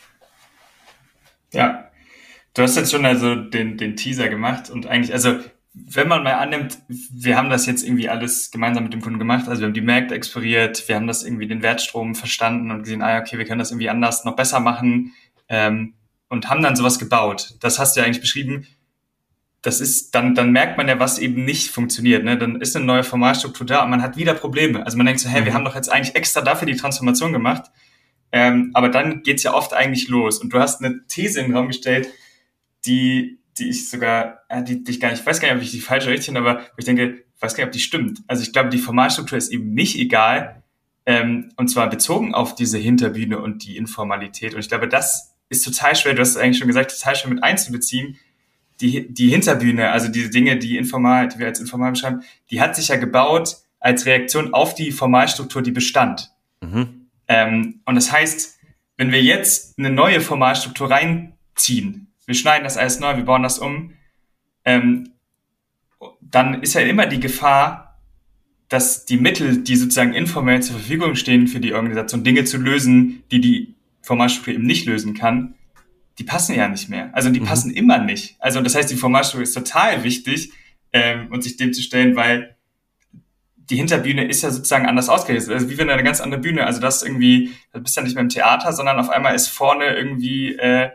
Ja, 1.52 1.90
du 2.54 2.62
hast 2.62 2.76
jetzt 2.76 2.90
schon 2.90 3.06
also 3.06 3.36
den, 3.36 3.76
den 3.76 3.94
Teaser 3.94 4.28
gemacht 4.28 4.68
und 4.70 4.86
eigentlich, 4.86 5.12
also 5.12 5.38
wenn 5.72 6.08
man 6.08 6.22
mal 6.22 6.34
annimmt, 6.34 6.78
wir 6.88 7.36
haben 7.36 7.50
das 7.50 7.66
jetzt 7.66 7.84
irgendwie 7.84 8.08
alles 8.08 8.50
gemeinsam 8.50 8.84
mit 8.84 8.92
dem 8.92 9.00
Kunden 9.00 9.18
gemacht, 9.18 9.48
also 9.48 9.60
wir 9.60 9.66
haben 9.66 9.74
die 9.74 9.80
Märkte 9.80 10.14
exploriert, 10.14 10.88
wir 10.88 10.96
haben 10.96 11.06
das 11.06 11.22
irgendwie 11.22 11.46
den 11.46 11.62
Wertstrom 11.62 12.14
verstanden 12.14 12.70
und 12.70 12.82
gesehen, 12.82 13.02
ah 13.02 13.18
okay, 13.18 13.38
wir 13.38 13.44
können 13.44 13.60
das 13.60 13.70
irgendwie 13.70 13.88
anders, 13.88 14.24
noch 14.24 14.36
besser 14.36 14.60
machen 14.60 15.12
ähm, 15.48 15.94
und 16.28 16.48
haben 16.48 16.62
dann 16.62 16.76
sowas 16.76 16.98
gebaut. 16.98 17.54
Das 17.60 17.78
hast 17.78 17.96
du 17.96 18.00
ja 18.00 18.06
eigentlich 18.06 18.20
beschrieben 18.20 18.66
das 19.62 19.80
ist, 19.80 20.14
dann, 20.14 20.34
dann 20.34 20.52
merkt 20.52 20.78
man 20.78 20.88
ja, 20.88 20.98
was 20.98 21.18
eben 21.18 21.44
nicht 21.44 21.70
funktioniert. 21.70 22.24
Ne? 22.24 22.38
Dann 22.38 22.60
ist 22.60 22.74
eine 22.76 22.84
neue 22.84 23.04
Formalstruktur 23.04 23.66
da 23.66 23.84
und 23.84 23.90
man 23.90 24.02
hat 24.02 24.16
wieder 24.16 24.34
Probleme. 24.34 24.84
Also 24.84 24.96
man 24.96 25.06
denkt 25.06 25.20
so, 25.20 25.28
hey, 25.28 25.42
mhm. 25.42 25.46
wir 25.46 25.54
haben 25.54 25.64
doch 25.64 25.74
jetzt 25.74 25.92
eigentlich 25.92 26.16
extra 26.16 26.40
dafür 26.40 26.66
die 26.66 26.76
Transformation 26.76 27.32
gemacht. 27.32 27.70
Ähm, 28.32 28.70
aber 28.74 28.88
dann 28.88 29.22
geht's 29.22 29.42
ja 29.42 29.52
oft 29.52 29.74
eigentlich 29.74 30.08
los. 30.08 30.38
Und 30.38 30.52
du 30.52 30.58
hast 30.58 30.82
eine 30.82 31.06
These 31.08 31.40
in 31.40 31.46
den 31.46 31.56
Raum 31.56 31.66
gestellt, 31.66 32.08
die, 32.86 33.39
die 33.60 33.68
ich 33.68 33.88
sogar, 33.88 34.42
äh, 34.48 34.62
die, 34.62 34.82
die 34.82 34.90
ich 34.90 35.00
gar 35.00 35.10
nicht, 35.10 35.20
ich 35.20 35.26
weiß 35.26 35.40
gar 35.40 35.48
nicht, 35.48 35.56
ob 35.56 35.62
ich 35.62 35.70
die 35.70 35.80
falsche 35.80 36.08
richtig 36.08 36.26
finde, 36.26 36.40
aber 36.40 36.60
wo 36.60 36.78
ich 36.78 36.84
denke, 36.84 37.24
ich 37.34 37.42
weiß 37.42 37.54
gar 37.54 37.64
nicht, 37.64 37.68
ob 37.68 37.72
die 37.72 37.80
stimmt. 37.80 38.20
Also 38.26 38.42
ich 38.42 38.52
glaube, 38.52 38.70
die 38.70 38.78
Formalstruktur 38.78 39.38
ist 39.38 39.50
eben 39.50 39.72
nicht 39.72 39.96
egal, 39.96 40.62
ähm, 41.06 41.50
und 41.56 41.68
zwar 41.68 41.88
bezogen 41.88 42.34
auf 42.34 42.54
diese 42.54 42.78
Hinterbühne 42.78 43.38
und 43.38 43.64
die 43.64 43.76
Informalität. 43.76 44.54
Und 44.54 44.60
ich 44.60 44.68
glaube, 44.68 44.88
das 44.88 45.34
ist 45.48 45.64
total 45.64 45.96
schwer, 45.96 46.14
du 46.14 46.20
hast 46.20 46.30
es 46.30 46.36
eigentlich 46.36 46.58
schon 46.58 46.68
gesagt, 46.68 46.96
total 46.96 47.16
schwer 47.16 47.30
mit 47.30 47.42
einzubeziehen, 47.42 48.18
die, 48.80 49.12
die 49.12 49.28
Hinterbühne, 49.28 49.90
also 49.90 50.08
diese 50.08 50.30
Dinge, 50.30 50.58
die 50.58 50.76
informal, 50.76 51.28
die 51.28 51.38
wir 51.38 51.46
als 51.46 51.60
informal 51.60 51.92
beschreiben, 51.92 52.22
die 52.50 52.60
hat 52.60 52.76
sich 52.76 52.88
ja 52.88 52.96
gebaut 52.96 53.58
als 53.78 54.06
Reaktion 54.06 54.54
auf 54.54 54.74
die 54.74 54.92
Formalstruktur, 54.92 55.62
die 55.62 55.70
bestand. 55.70 56.30
Mhm. 56.60 57.08
Ähm, 57.28 57.80
und 57.84 57.94
das 57.94 58.12
heißt, 58.12 58.58
wenn 58.96 59.12
wir 59.12 59.22
jetzt 59.22 59.78
eine 59.78 59.90
neue 59.90 60.20
Formalstruktur 60.20 60.90
reinziehen, 60.90 62.09
wir 62.30 62.36
schneiden 62.36 62.62
das 62.64 62.76
alles 62.76 63.00
neu, 63.00 63.16
wir 63.16 63.24
bauen 63.24 63.42
das 63.42 63.58
um, 63.58 63.92
ähm, 64.64 65.10
dann 66.20 66.62
ist 66.62 66.74
ja 66.74 66.80
immer 66.82 67.06
die 67.06 67.18
Gefahr, 67.20 68.00
dass 68.68 69.04
die 69.04 69.16
Mittel, 69.16 69.64
die 69.64 69.74
sozusagen 69.74 70.14
informell 70.14 70.62
zur 70.62 70.76
Verfügung 70.76 71.16
stehen 71.16 71.48
für 71.48 71.58
die 71.58 71.74
Organisation, 71.74 72.22
Dinge 72.22 72.44
zu 72.44 72.56
lösen, 72.56 73.24
die 73.32 73.40
die 73.40 73.74
Formalstruktur 74.02 74.54
eben 74.54 74.64
nicht 74.64 74.86
lösen 74.86 75.14
kann, 75.14 75.54
die 76.18 76.24
passen 76.24 76.54
ja 76.54 76.68
nicht 76.68 76.88
mehr. 76.88 77.10
Also 77.12 77.30
die 77.30 77.40
mhm. 77.40 77.46
passen 77.46 77.72
immer 77.72 77.98
nicht. 77.98 78.36
Also 78.38 78.60
das 78.60 78.76
heißt, 78.76 78.88
die 78.88 78.96
Formatstruktur 78.96 79.42
ist 79.42 79.54
total 79.54 80.04
wichtig, 80.04 80.52
ähm, 80.92 81.28
und 81.30 81.42
sich 81.42 81.56
dem 81.56 81.72
zu 81.72 81.82
stellen, 81.82 82.16
weil 82.16 82.56
die 83.56 83.76
Hinterbühne 83.76 84.26
ist 84.26 84.42
ja 84.42 84.50
sozusagen 84.50 84.86
anders 84.86 85.08
ausgerichtet. 85.08 85.52
Also 85.52 85.70
wie 85.70 85.78
wenn 85.78 85.90
eine 85.90 86.02
ganz 86.02 86.20
andere 86.20 86.40
Bühne. 86.40 86.66
Also 86.66 86.80
das 86.80 87.02
irgendwie, 87.02 87.52
du 87.72 87.80
bist 87.80 87.96
ja 87.96 88.02
nicht 88.02 88.14
mehr 88.14 88.22
im 88.22 88.28
Theater, 88.28 88.72
sondern 88.72 88.98
auf 88.98 89.10
einmal 89.10 89.34
ist 89.34 89.48
vorne 89.48 89.96
irgendwie 89.96 90.56
äh, 90.56 90.90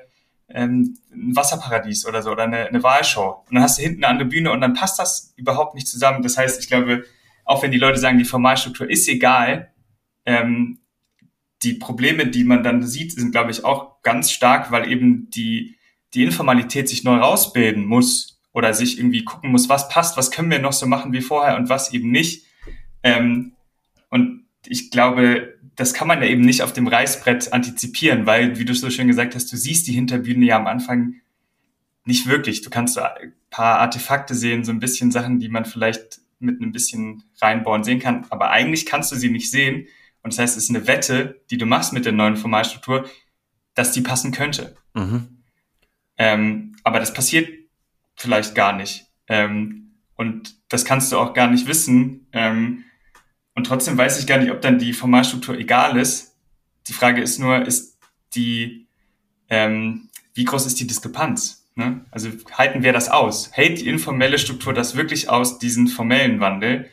ähm, 0.49 0.97
ein 1.11 1.35
Wasserparadies 1.35 2.05
oder 2.05 2.21
so 2.21 2.31
oder 2.31 2.43
eine, 2.43 2.67
eine 2.67 2.83
Wahlshow. 2.83 3.43
Und 3.47 3.55
dann 3.55 3.63
hast 3.63 3.77
du 3.77 3.83
hinten 3.83 4.03
eine 4.03 4.11
andere 4.11 4.29
Bühne 4.29 4.51
und 4.51 4.61
dann 4.61 4.73
passt 4.73 4.99
das 4.99 5.33
überhaupt 5.35 5.75
nicht 5.75 5.87
zusammen. 5.87 6.23
Das 6.23 6.37
heißt, 6.37 6.59
ich 6.59 6.67
glaube, 6.67 7.03
auch 7.43 7.63
wenn 7.63 7.71
die 7.71 7.77
Leute 7.77 7.99
sagen, 7.99 8.17
die 8.17 8.25
Formalstruktur 8.25 8.89
ist 8.89 9.07
egal, 9.07 9.71
ähm, 10.25 10.79
die 11.63 11.73
Probleme, 11.73 12.27
die 12.27 12.43
man 12.43 12.63
dann 12.63 12.83
sieht, 12.83 13.13
sind, 13.13 13.31
glaube 13.31 13.51
ich, 13.51 13.63
auch 13.63 14.01
ganz 14.01 14.31
stark, 14.31 14.71
weil 14.71 14.91
eben 14.91 15.29
die, 15.31 15.77
die 16.13 16.23
Informalität 16.23 16.89
sich 16.89 17.03
neu 17.03 17.17
rausbilden 17.17 17.85
muss 17.85 18.39
oder 18.51 18.73
sich 18.73 18.99
irgendwie 18.99 19.23
gucken 19.23 19.51
muss, 19.51 19.69
was 19.69 19.89
passt, 19.89 20.15
was 20.17 20.31
können 20.31 20.51
wir 20.51 20.59
noch 20.59 20.73
so 20.73 20.85
machen 20.85 21.11
wie 21.13 21.21
vorher 21.21 21.55
und 21.55 21.69
was 21.69 21.93
eben 21.93 22.11
nicht. 22.11 22.45
Ähm, 23.03 23.53
und 24.09 24.45
ich 24.67 24.91
glaube, 24.91 25.54
das 25.75 25.93
kann 25.93 26.07
man 26.07 26.21
ja 26.21 26.27
eben 26.27 26.41
nicht 26.41 26.61
auf 26.61 26.73
dem 26.73 26.87
Reißbrett 26.87 27.53
antizipieren, 27.53 28.25
weil, 28.25 28.57
wie 28.59 28.65
du 28.65 28.73
so 28.73 28.89
schön 28.89 29.07
gesagt 29.07 29.35
hast, 29.35 29.51
du 29.51 29.57
siehst 29.57 29.87
die 29.87 29.93
Hinterbühne 29.93 30.45
ja 30.45 30.57
am 30.57 30.67
Anfang 30.67 31.15
nicht 32.05 32.27
wirklich. 32.27 32.61
Du 32.61 32.69
kannst 32.69 32.93
so 32.93 33.01
ein 33.01 33.33
paar 33.49 33.79
Artefakte 33.79 34.35
sehen, 34.35 34.63
so 34.63 34.71
ein 34.71 34.79
bisschen 34.79 35.11
Sachen, 35.11 35.39
die 35.39 35.49
man 35.49 35.65
vielleicht 35.65 36.19
mit 36.39 36.61
ein 36.61 36.71
bisschen 36.71 37.23
reinbauen 37.41 37.83
sehen 37.83 37.99
kann, 37.99 38.25
aber 38.29 38.51
eigentlich 38.51 38.85
kannst 38.85 39.11
du 39.11 39.15
sie 39.15 39.29
nicht 39.29 39.49
sehen, 39.49 39.87
und 40.25 40.33
das 40.33 40.39
heißt, 40.39 40.57
es 40.57 40.63
ist 40.63 40.69
eine 40.71 40.87
Wette, 40.87 41.39
die 41.51 41.57
du 41.57 41.67
machst 41.67 41.93
mit 41.93 42.03
der 42.03 42.11
neuen 42.11 42.35
Formalstruktur, 42.35 43.07
dass 43.75 43.91
die 43.91 44.01
passen 44.01 44.31
könnte. 44.31 44.75
Mhm. 44.95 45.43
Ähm, 46.17 46.75
aber 46.83 46.99
das 46.99 47.13
passiert 47.13 47.47
vielleicht 48.15 48.55
gar 48.55 48.73
nicht. 48.73 49.05
Ähm, 49.27 49.91
und 50.15 50.55
das 50.69 50.83
kannst 50.83 51.11
du 51.11 51.19
auch 51.19 51.35
gar 51.35 51.47
nicht 51.47 51.67
wissen. 51.67 52.25
Ähm, 52.31 52.85
und 53.55 53.65
trotzdem 53.65 53.97
weiß 53.97 54.19
ich 54.19 54.27
gar 54.27 54.37
nicht, 54.37 54.51
ob 54.51 54.61
dann 54.61 54.79
die 54.79 54.93
Formalstruktur 54.93 55.57
egal 55.57 55.97
ist. 55.97 56.35
Die 56.87 56.93
Frage 56.93 57.21
ist 57.21 57.39
nur, 57.39 57.65
ist 57.65 57.97
die, 58.35 58.87
ähm, 59.49 60.09
wie 60.33 60.45
groß 60.45 60.65
ist 60.65 60.79
die 60.79 60.87
Diskrepanz? 60.87 61.67
Ne? 61.75 62.05
Also 62.11 62.29
halten 62.53 62.83
wir 62.83 62.93
das 62.93 63.09
aus? 63.09 63.49
Hält 63.53 63.79
die 63.79 63.87
informelle 63.87 64.37
Struktur 64.37 64.73
das 64.73 64.95
wirklich 64.95 65.29
aus, 65.29 65.57
diesen 65.57 65.87
formellen 65.87 66.39
Wandel? 66.39 66.89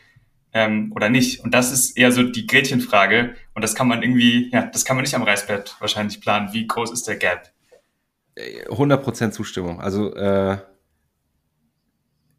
ähm, 0.53 0.92
oder 0.94 1.09
nicht? 1.09 1.42
Und 1.44 1.55
das 1.55 1.72
ist 1.72 1.96
eher 1.96 2.12
so 2.12 2.22
die 2.22 2.46
Gretchenfrage. 2.46 3.35
Und 3.55 3.62
das 3.62 3.75
kann 3.75 3.88
man 3.88 4.03
irgendwie, 4.03 4.51
ja, 4.53 4.66
das 4.66 4.85
kann 4.85 4.96
man 4.96 5.03
nicht 5.03 5.14
am 5.14 5.22
Reißbrett 5.22 5.77
wahrscheinlich 5.81 6.20
planen. 6.20 6.53
Wie 6.53 6.66
groß 6.66 6.92
ist 6.92 7.09
der 7.09 7.16
Gap? 7.16 7.51
100% 8.37 9.31
Zustimmung. 9.31 9.81
Also 9.81 10.14
äh, 10.14 10.59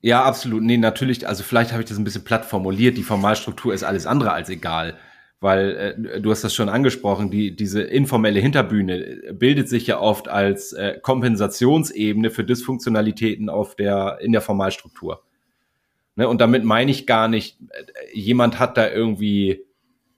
Ja, 0.06 0.26
absolut. 0.26 0.64
Nee, 0.64 0.76
natürlich, 0.76 1.26
also 1.30 1.44
vielleicht 1.44 1.72
habe 1.72 1.82
ich 1.82 1.88
das 1.88 1.98
ein 1.98 2.04
bisschen 2.04 2.26
platt 2.26 2.44
formuliert. 2.44 2.98
Die 2.98 3.04
Formalstruktur 3.04 3.74
ist 3.74 3.84
alles 3.84 4.06
andere 4.06 4.34
als 4.34 4.50
egal. 4.50 4.98
Weil 5.40 5.96
äh, 6.06 6.22
du 6.22 6.30
hast 6.30 6.44
das 6.44 6.54
schon 6.54 6.68
angesprochen, 6.68 7.32
die, 7.32 7.56
diese 7.56 7.82
informelle 7.82 8.42
Hinterbühne 8.42 9.32
bildet 9.32 9.70
sich 9.70 9.88
ja 9.88 10.02
oft 10.02 10.28
als 10.28 10.74
äh, 10.74 11.00
Kompensationsebene 11.02 12.32
für 12.32 12.44
Dysfunktionalitäten 12.44 13.50
auf 13.50 13.78
der, 13.78 14.18
in 14.20 14.34
der 14.34 14.42
Formalstruktur. 14.42 15.24
Ne, 16.18 16.28
und 16.28 16.42
damit 16.42 16.66
meine 16.66 16.92
ich 16.92 17.08
gar 17.08 17.30
nicht, 17.30 17.62
äh, 17.62 18.18
jemand 18.18 18.60
hat 18.60 18.76
da 18.76 18.90
irgendwie 18.90 19.64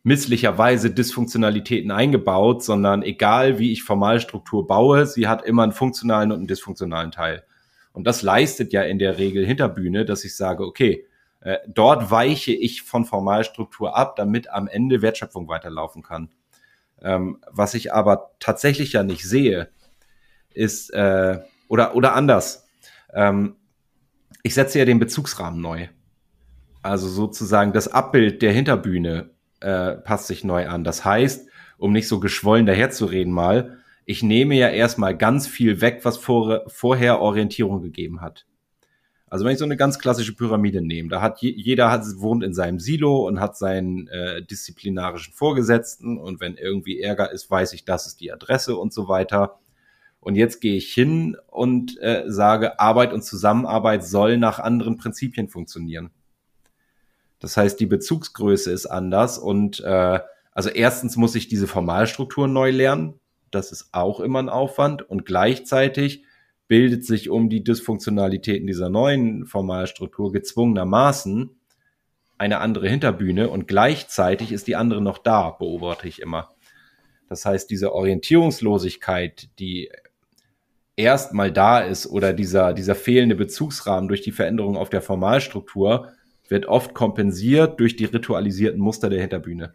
misslicherweise 0.01 0.89
Dysfunktionalitäten 0.89 1.91
eingebaut, 1.91 2.63
sondern 2.63 3.03
egal 3.03 3.59
wie 3.59 3.71
ich 3.71 3.83
Formalstruktur 3.83 4.65
baue, 4.65 5.05
sie 5.05 5.27
hat 5.27 5.45
immer 5.45 5.61
einen 5.61 5.73
funktionalen 5.73 6.31
und 6.31 6.39
einen 6.39 6.47
dysfunktionalen 6.47 7.11
Teil. 7.11 7.43
Und 7.95 8.05
das 8.05 8.21
leistet 8.21 8.73
ja 8.73 8.83
in 8.83 8.99
der 8.99 9.17
Regel 9.17 9.45
Hinterbühne, 9.45 10.03
dass 10.03 10.25
ich 10.25 10.35
sage, 10.35 10.65
okay, 10.65 11.07
äh, 11.39 11.59
dort 11.65 12.11
weiche 12.11 12.51
ich 12.51 12.81
von 12.81 13.05
Formalstruktur 13.05 13.95
ab, 13.95 14.17
damit 14.17 14.49
am 14.49 14.67
Ende 14.67 15.01
Wertschöpfung 15.01 15.47
weiterlaufen 15.47 16.03
kann. 16.03 16.29
Ähm, 17.01 17.39
was 17.49 17.73
ich 17.73 17.93
aber 17.93 18.31
tatsächlich 18.41 18.91
ja 18.91 19.03
nicht 19.03 19.23
sehe, 19.23 19.69
ist, 20.53 20.89
äh, 20.89 21.39
oder, 21.69 21.95
oder 21.95 22.15
anders, 22.15 22.67
ähm, 23.13 23.55
ich 24.43 24.53
setze 24.53 24.77
ja 24.77 24.83
den 24.83 24.99
Bezugsrahmen 24.99 25.61
neu. 25.61 25.87
Also 26.81 27.07
sozusagen 27.07 27.71
das 27.71 27.87
Abbild 27.87 28.41
der 28.41 28.51
Hinterbühne 28.51 29.29
äh, 29.61 29.93
passt 29.93 30.27
sich 30.27 30.43
neu 30.43 30.67
an. 30.67 30.83
Das 30.83 31.05
heißt, 31.05 31.47
um 31.77 31.93
nicht 31.93 32.09
so 32.09 32.19
geschwollen 32.19 32.65
daherzureden 32.65 33.31
mal, 33.31 33.77
ich 34.05 34.23
nehme 34.23 34.55
ja 34.55 34.69
erstmal 34.69 35.17
ganz 35.17 35.47
viel 35.47 35.81
weg, 35.81 36.01
was 36.03 36.17
vor, 36.17 36.63
vorher 36.67 37.19
Orientierung 37.19 37.81
gegeben 37.81 38.21
hat. 38.21 38.45
Also 39.27 39.43
wenn 39.43 39.53
ich 39.53 39.59
so 39.59 39.65
eine 39.65 39.75
ganz 39.75 39.99
klassische 39.99 40.35
Pyramide 40.35 40.81
nehme, 40.81 41.09
da 41.09 41.21
hat 41.21 41.41
je, 41.41 41.51
jeder 41.51 41.91
hat, 41.91 42.03
wohnt 42.17 42.43
in 42.43 42.53
seinem 42.53 42.79
Silo 42.79 43.27
und 43.27 43.39
hat 43.39 43.57
seinen 43.57 44.07
äh, 44.07 44.43
disziplinarischen 44.43 45.33
Vorgesetzten 45.33 46.17
und 46.17 46.39
wenn 46.39 46.55
irgendwie 46.55 47.01
Ärger 47.01 47.31
ist, 47.31 47.49
weiß 47.49 47.73
ich, 47.73 47.85
das 47.85 48.05
ist 48.05 48.21
die 48.21 48.31
Adresse 48.31 48.77
und 48.77 48.93
so 48.93 49.07
weiter. 49.07 49.59
Und 50.19 50.35
jetzt 50.35 50.61
gehe 50.61 50.75
ich 50.75 50.93
hin 50.93 51.37
und 51.47 51.99
äh, 52.01 52.23
sage, 52.27 52.79
Arbeit 52.79 53.13
und 53.13 53.23
Zusammenarbeit 53.23 54.05
soll 54.05 54.37
nach 54.37 54.59
anderen 54.59 54.97
Prinzipien 54.97 55.49
funktionieren. 55.49 56.11
Das 57.39 57.57
heißt, 57.57 57.79
die 57.79 57.85
Bezugsgröße 57.85 58.71
ist 58.71 58.85
anders 58.85 59.37
und 59.37 59.81
äh, 59.81 60.19
also 60.51 60.69
erstens 60.69 61.17
muss 61.17 61.35
ich 61.35 61.47
diese 61.47 61.67
Formalstrukturen 61.67 62.53
neu 62.53 62.71
lernen. 62.71 63.19
Das 63.55 63.71
ist 63.71 63.89
auch 63.93 64.19
immer 64.19 64.39
ein 64.39 64.49
Aufwand 64.49 65.01
und 65.09 65.25
gleichzeitig 65.25 66.23
bildet 66.67 67.05
sich 67.05 67.29
um 67.29 67.49
die 67.49 67.63
Dysfunktionalitäten 67.63 68.67
dieser 68.67 68.89
neuen 68.89 69.45
Formalstruktur 69.45 70.31
gezwungenermaßen 70.31 71.51
eine 72.37 72.59
andere 72.59 72.89
Hinterbühne 72.89 73.49
und 73.49 73.67
gleichzeitig 73.67 74.51
ist 74.51 74.67
die 74.67 74.75
andere 74.75 75.01
noch 75.01 75.17
da, 75.17 75.51
beobachte 75.51 76.07
ich 76.07 76.21
immer. 76.21 76.51
Das 77.29 77.45
heißt, 77.45 77.69
diese 77.69 77.93
Orientierungslosigkeit, 77.93 79.49
die 79.57 79.89
erstmal 80.97 81.51
da 81.51 81.79
ist 81.79 82.07
oder 82.07 82.33
dieser, 82.33 82.73
dieser 82.73 82.95
fehlende 82.95 83.35
Bezugsrahmen 83.35 84.07
durch 84.07 84.21
die 84.21 84.31
Veränderung 84.31 84.75
auf 84.75 84.89
der 84.89 85.01
Formalstruktur 85.01 86.11
wird 86.47 86.65
oft 86.67 86.93
kompensiert 86.93 87.79
durch 87.79 87.95
die 87.95 88.05
ritualisierten 88.05 88.79
Muster 88.79 89.09
der 89.09 89.21
Hinterbühne. 89.21 89.73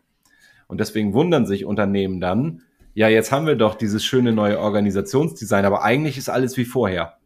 Und 0.68 0.80
deswegen 0.80 1.14
wundern 1.14 1.46
sich 1.46 1.64
Unternehmen 1.64 2.20
dann, 2.20 2.62
ja, 2.94 3.08
jetzt 3.08 3.32
haben 3.32 3.46
wir 3.46 3.56
doch 3.56 3.74
dieses 3.74 4.04
schöne 4.04 4.32
neue 4.32 4.58
Organisationsdesign, 4.58 5.64
aber 5.64 5.82
eigentlich 5.82 6.18
ist 6.18 6.28
alles 6.28 6.56
wie 6.56 6.64
vorher. 6.64 7.18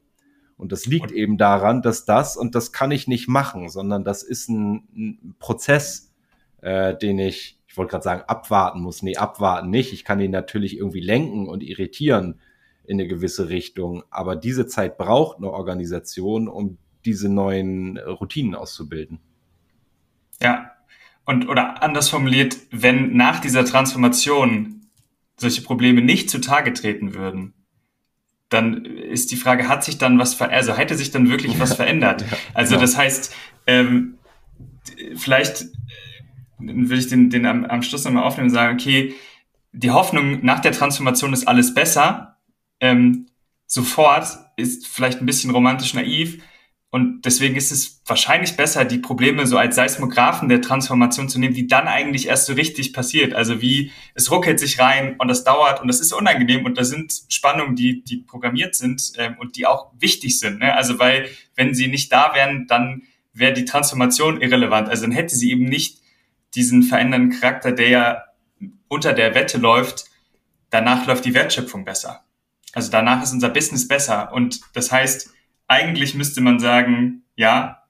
Und 0.57 0.73
das 0.73 0.87
liegt 0.87 1.11
und 1.11 1.17
eben 1.17 1.37
daran, 1.37 1.83
dass 1.83 2.05
das, 2.05 2.37
und 2.37 2.55
das 2.55 2.73
kann 2.73 2.91
ich 2.91 3.09
nicht 3.09 3.29
machen, 3.29 3.69
sondern 3.69 4.05
das 4.05 4.23
ist 4.23 4.49
ein, 4.49 4.87
ein 4.95 5.35
Prozess, 5.39 6.13
äh, 6.61 6.97
den 6.97 7.19
ich, 7.19 7.59
ich 7.67 7.77
wollte 7.77 7.91
gerade 7.91 8.05
sagen, 8.05 8.23
abwarten 8.27 8.81
muss. 8.81 9.03
Nee, 9.03 9.17
abwarten 9.17 9.71
nicht. 9.71 9.93
Ich 9.93 10.05
kann 10.05 10.21
ihn 10.21 10.31
natürlich 10.31 10.77
irgendwie 10.77 11.01
lenken 11.01 11.49
und 11.49 11.63
irritieren 11.63 12.41
in 12.85 13.01
eine 13.01 13.09
gewisse 13.09 13.49
Richtung. 13.49 14.05
Aber 14.11 14.37
diese 14.37 14.67
Zeit 14.67 14.97
braucht 14.97 15.39
eine 15.39 15.51
Organisation, 15.51 16.47
um 16.47 16.79
diese 17.05 17.29
neuen 17.29 17.99
Routinen 17.99 18.55
auszubilden. 18.55 19.19
Ja. 20.41 20.71
Und, 21.27 21.49
oder 21.49 21.83
anders 21.83 22.11
formuliert, 22.11 22.59
wenn 22.71 23.17
nach 23.17 23.41
dieser 23.41 23.65
Transformation 23.65 24.84
solche 25.37 25.63
Probleme 25.63 26.01
nicht 26.01 26.31
zutage 26.31 26.73
treten 26.73 27.15
würden, 27.15 27.55
dann 28.49 28.85
ist 28.85 29.31
die 29.31 29.37
Frage, 29.37 29.69
hat 29.69 29.85
sich 29.85 29.99
dann 29.99 30.19
was 30.19 30.35
verändert, 30.35 30.59
also 30.59 30.77
hätte 30.77 30.95
sich 30.95 31.11
dann 31.11 31.29
wirklich 31.29 31.59
was 31.59 31.75
verändert? 31.75 32.25
Also 32.53 32.77
das 32.77 32.97
heißt, 32.97 33.35
ähm, 33.67 34.19
vielleicht 35.17 35.63
äh, 35.63 35.67
würde 36.59 36.97
ich 36.97 37.09
den, 37.09 37.31
den 37.31 37.47
am, 37.47 37.65
am 37.65 37.83
Schluss 37.83 38.05
nochmal 38.05 38.25
aufnehmen 38.25 38.49
und 38.49 38.55
sagen, 38.55 38.75
okay, 38.75 39.15
die 39.73 39.91
Hoffnung 39.91 40.45
nach 40.45 40.61
der 40.61 40.73
Transformation 40.73 41.33
ist 41.33 41.49
alles 41.49 41.75
besser, 41.75 42.37
ähm, 42.81 43.27
sofort 43.67 44.27
ist 44.57 44.87
vielleicht 44.87 45.21
ein 45.21 45.27
bisschen 45.27 45.51
romantisch 45.51 45.95
naiv, 45.95 46.41
und 46.95 47.23
deswegen 47.23 47.57
ist 47.57 47.73
es 47.73 48.03
wahrscheinlich 48.07 48.57
besser, 48.57 48.85
die 48.85 48.99
Probleme 48.99 49.49
so 49.49 49.59
als 49.59 49.75
Seismographen 49.75 50.49
der 50.49 50.63
Transformation 50.63 51.29
zu 51.29 51.41
nehmen, 51.41 51.53
die 51.53 51.67
dann 51.67 51.89
eigentlich 51.89 52.29
erst 52.29 52.47
so 52.47 52.53
richtig 52.53 52.93
passiert. 52.93 53.35
Also 53.35 53.61
wie 53.61 53.91
es 54.15 54.31
ruckelt 54.31 54.61
sich 54.61 54.79
rein 54.79 55.17
und 55.19 55.27
das 55.27 55.43
dauert 55.43 55.83
und 55.83 55.89
das 55.89 55.99
ist 55.99 56.13
unangenehm 56.13 56.65
und 56.65 56.79
da 56.79 56.85
sind 56.85 57.13
Spannungen, 57.29 57.75
die, 57.75 58.05
die 58.05 58.19
programmiert 58.19 58.77
sind 58.77 59.11
ähm, 59.17 59.35
und 59.41 59.57
die 59.57 59.67
auch 59.67 59.91
wichtig 59.99 60.39
sind. 60.39 60.61
Ne? 60.61 60.73
Also 60.73 61.01
weil 61.01 61.29
wenn 61.57 61.75
sie 61.75 61.89
nicht 61.89 62.13
da 62.13 62.33
wären, 62.33 62.69
dann 62.69 63.03
wäre 63.33 63.55
die 63.55 63.65
Transformation 63.65 64.41
irrelevant. 64.41 64.89
Also 64.89 65.03
dann 65.03 65.11
hätte 65.11 65.35
sie 65.35 65.51
eben 65.51 65.65
nicht 65.65 65.99
diesen 66.55 66.85
verändernden 66.85 67.41
Charakter, 67.41 67.73
der 67.73 67.89
ja 67.89 68.23
unter 68.87 69.15
der 69.15 69.35
Wette 69.35 69.59
läuft. 69.59 70.05
Danach 70.71 71.09
läuft 71.09 71.25
die 71.25 71.35
Wertschöpfung 71.35 71.85
besser. 71.85 72.23
Also 72.73 72.93
danach 72.93 73.21
ist 73.25 73.33
unser 73.33 73.49
Business 73.49 73.89
besser. 73.89 74.33
Und 74.33 74.61
das 74.75 74.93
heißt, 74.93 75.34
eigentlich 75.67 76.15
müsste 76.15 76.41
man 76.41 76.59
sagen, 76.59 77.25
ja, 77.37 77.83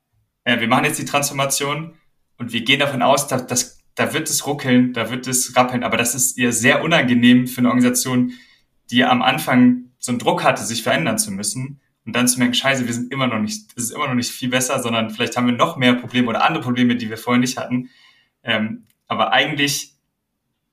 äh, 0.44 0.60
wir 0.60 0.68
machen 0.68 0.84
jetzt 0.84 0.98
die 0.98 1.04
Transformation 1.04 1.94
und 2.38 2.52
wir 2.52 2.62
gehen 2.64 2.80
davon 2.80 3.02
aus, 3.02 3.26
dass, 3.26 3.46
dass 3.46 3.84
da 3.94 4.12
wird 4.12 4.28
es 4.28 4.46
ruckeln, 4.46 4.92
da 4.92 5.10
wird 5.10 5.26
es 5.26 5.56
rappeln, 5.56 5.84
aber 5.84 5.96
das 5.96 6.14
ist 6.14 6.36
ihr 6.36 6.52
sehr 6.52 6.82
unangenehm 6.82 7.46
für 7.46 7.58
eine 7.58 7.68
Organisation, 7.68 8.32
die 8.90 9.04
am 9.04 9.22
Anfang 9.22 9.90
so 9.98 10.12
einen 10.12 10.18
Druck 10.18 10.42
hatte, 10.42 10.64
sich 10.64 10.82
verändern 10.82 11.18
zu 11.18 11.30
müssen 11.30 11.80
und 12.04 12.14
dann 12.14 12.28
zu 12.28 12.38
merken, 12.38 12.54
scheiße, 12.54 12.86
wir 12.86 12.94
sind 12.94 13.12
immer 13.12 13.26
noch 13.26 13.38
nicht, 13.38 13.70
es 13.76 13.84
ist 13.84 13.90
immer 13.92 14.08
noch 14.08 14.14
nicht 14.14 14.30
viel 14.30 14.50
besser, 14.50 14.82
sondern 14.82 15.10
vielleicht 15.10 15.36
haben 15.36 15.46
wir 15.46 15.54
noch 15.54 15.76
mehr 15.76 15.94
Probleme 15.94 16.28
oder 16.28 16.44
andere 16.44 16.62
Probleme, 16.62 16.96
die 16.96 17.08
wir 17.08 17.16
vorher 17.16 17.40
nicht 17.40 17.56
hatten. 17.56 17.88
Ähm, 18.42 18.84
aber 19.06 19.32
eigentlich 19.32 19.94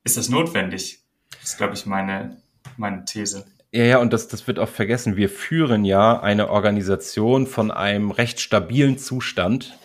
ist 0.04 0.18
das 0.18 0.30
notwendig. 0.30 1.00
Das 1.40 1.52
ist, 1.52 1.58
glaube 1.58 1.76
ich, 1.76 1.86
meine, 1.86 2.42
meine 2.78 3.06
These. 3.06 3.46
Ja, 3.74 3.84
ja, 3.86 3.98
und 4.00 4.12
das, 4.12 4.28
das 4.28 4.48
wird 4.48 4.60
oft 4.60 4.74
vergessen. 4.74 5.16
Wir 5.16 5.30
führen 5.30 5.86
ja 5.86 6.20
eine 6.20 6.50
Organisation 6.50 7.48
von 7.48 7.72
einem 7.72 8.12
recht 8.12 8.42
stabilen 8.42 8.98
Zustand, 8.98 9.78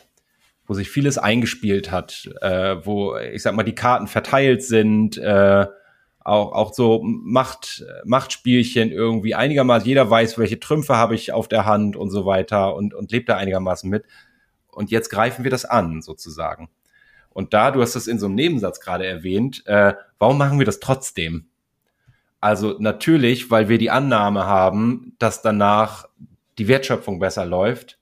wo 0.67 0.75
sich 0.75 0.91
vieles 0.91 1.19
eingespielt 1.19 1.93
hat, 1.93 2.29
äh, 2.41 2.85
wo, 2.85 3.17
ich 3.17 3.43
sag 3.43 3.55
mal, 3.55 3.63
die 3.63 3.77
Karten 3.77 4.09
verteilt 4.09 4.65
sind, 4.65 5.19
äh, 5.19 5.67
auch, 6.19 6.53
auch 6.53 6.75
so 6.75 7.01
Macht, 7.05 7.85
Machtspielchen 8.05 8.91
irgendwie 8.91 9.37
einigermaßen, 9.37 9.87
jeder 9.87 10.11
weiß, 10.11 10.37
welche 10.39 10.59
Trümpfe 10.59 10.97
habe 10.97 11.15
ich 11.15 11.33
auf 11.33 11.47
der 11.47 11.65
Hand 11.65 11.95
und 11.95 12.11
so 12.11 12.27
weiter 12.27 12.75
und, 12.75 12.93
und 12.93 13.13
lebt 13.13 13.29
da 13.29 13.37
einigermaßen 13.37 13.89
mit. 13.89 14.05
Und 14.67 14.91
jetzt 14.91 15.11
greifen 15.11 15.45
wir 15.45 15.53
das 15.53 15.65
an, 15.65 16.03
sozusagen. 16.03 16.69
Und 17.31 17.55
da, 17.55 17.71
du 17.71 17.81
hast 17.81 17.95
das 17.95 18.09
in 18.09 18.19
so 18.19 18.27
einem 18.27 18.35
Nebensatz 18.35 18.81
gerade 18.81 19.07
erwähnt, 19.07 19.63
äh, 19.67 19.95
warum 20.19 20.39
machen 20.39 20.59
wir 20.59 20.67
das 20.67 20.81
trotzdem? 20.81 21.51
Also 22.47 22.77
natürlich, 22.79 23.51
weil 23.51 23.69
wir 23.69 23.77
die 23.77 23.91
Annahme 23.91 24.47
haben, 24.47 25.17
dass 25.19 25.43
danach 25.43 26.09
die 26.59 26.69
Wertschöpfung 26.69 27.19
besser 27.19 27.45
läuft 27.45 27.99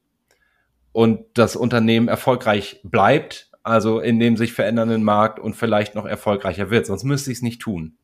und 0.93 1.25
das 1.33 1.57
Unternehmen 1.57 2.09
erfolgreich 2.09 2.79
bleibt, 2.85 3.51
also 3.63 4.01
in 4.01 4.21
dem 4.21 4.37
sich 4.37 4.53
verändernden 4.53 5.03
Markt 5.03 5.39
und 5.39 5.57
vielleicht 5.57 5.95
noch 5.95 6.05
erfolgreicher 6.05 6.69
wird. 6.69 6.85
Sonst 6.85 7.05
müsste 7.05 7.31
ich 7.31 7.39
es 7.39 7.43
nicht 7.43 7.63
tun. 7.63 7.97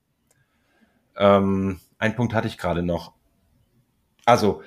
Ähm, 1.14 1.78
ein 1.98 2.16
Punkt 2.16 2.32
hatte 2.32 2.48
ich 2.48 2.56
gerade 2.56 2.82
noch. 2.82 3.12
Also 4.24 4.62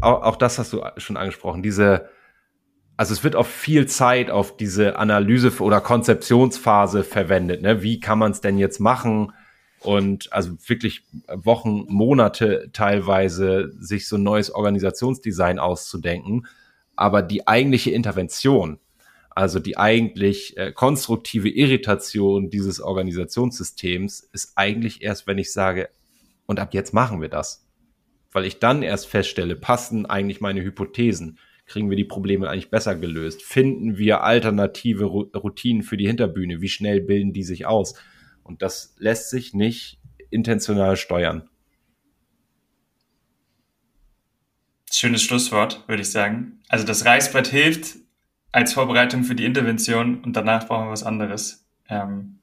auch, 0.00 0.36
das 0.36 0.58
hast 0.58 0.72
du 0.72 0.82
schon 0.96 1.18
angesprochen. 1.18 1.62
Diese, 1.62 2.08
also 2.96 3.12
es 3.12 3.22
wird 3.22 3.36
auch 3.36 3.44
viel 3.44 3.86
Zeit 3.86 4.30
auf 4.30 4.56
diese 4.56 4.98
Analyse 4.98 5.52
oder 5.62 5.82
Konzeptionsphase 5.82 7.04
verwendet. 7.04 7.60
Ne? 7.60 7.82
Wie 7.82 8.00
kann 8.00 8.18
man 8.18 8.32
es 8.32 8.40
denn 8.40 8.56
jetzt 8.56 8.80
machen? 8.80 9.34
Und 9.80 10.32
also 10.32 10.56
wirklich 10.66 11.04
Wochen, 11.26 11.84
Monate 11.88 12.70
teilweise 12.72 13.72
sich 13.78 14.08
so 14.08 14.16
ein 14.16 14.22
neues 14.22 14.50
Organisationsdesign 14.50 15.58
auszudenken. 15.58 16.46
Aber 16.96 17.22
die 17.22 17.48
eigentliche 17.48 17.90
Intervention, 17.90 18.78
also 19.30 19.58
die 19.58 19.78
eigentlich 19.78 20.56
äh, 20.58 20.72
konstruktive 20.72 21.48
Irritation 21.48 22.50
dieses 22.50 22.80
Organisationssystems 22.80 24.28
ist 24.32 24.52
eigentlich 24.56 25.02
erst, 25.02 25.26
wenn 25.26 25.38
ich 25.38 25.52
sage, 25.52 25.88
und 26.46 26.60
ab 26.60 26.74
jetzt 26.74 26.92
machen 26.92 27.22
wir 27.22 27.28
das. 27.28 27.66
Weil 28.32 28.44
ich 28.44 28.58
dann 28.58 28.82
erst 28.82 29.06
feststelle, 29.06 29.56
passen 29.56 30.04
eigentlich 30.04 30.40
meine 30.40 30.62
Hypothesen? 30.62 31.38
kriegen 31.70 31.88
wir 31.88 31.96
die 31.96 32.04
Probleme 32.04 32.50
eigentlich 32.50 32.70
besser 32.70 32.96
gelöst? 32.96 33.42
Finden 33.42 33.96
wir 33.96 34.24
alternative 34.24 35.04
Routinen 35.04 35.84
für 35.84 35.96
die 35.96 36.06
Hinterbühne? 36.06 36.60
Wie 36.60 36.68
schnell 36.68 37.00
bilden 37.00 37.32
die 37.32 37.44
sich 37.44 37.64
aus? 37.64 37.94
Und 38.50 38.62
das 38.62 38.96
lässt 38.98 39.30
sich 39.30 39.54
nicht 39.54 40.00
intentional 40.28 40.96
steuern. 40.96 41.48
Schönes 44.90 45.22
Schlusswort, 45.22 45.84
würde 45.86 46.02
ich 46.02 46.10
sagen. 46.10 46.60
Also 46.68 46.84
das 46.84 47.04
Reißbrett 47.04 47.46
hilft 47.46 47.98
als 48.50 48.72
Vorbereitung 48.72 49.22
für 49.22 49.36
die 49.36 49.44
Intervention 49.44 50.20
und 50.24 50.34
danach 50.34 50.66
brauchen 50.66 50.86
wir 50.86 50.90
was 50.90 51.04
anderes, 51.04 51.64
ähm, 51.88 52.40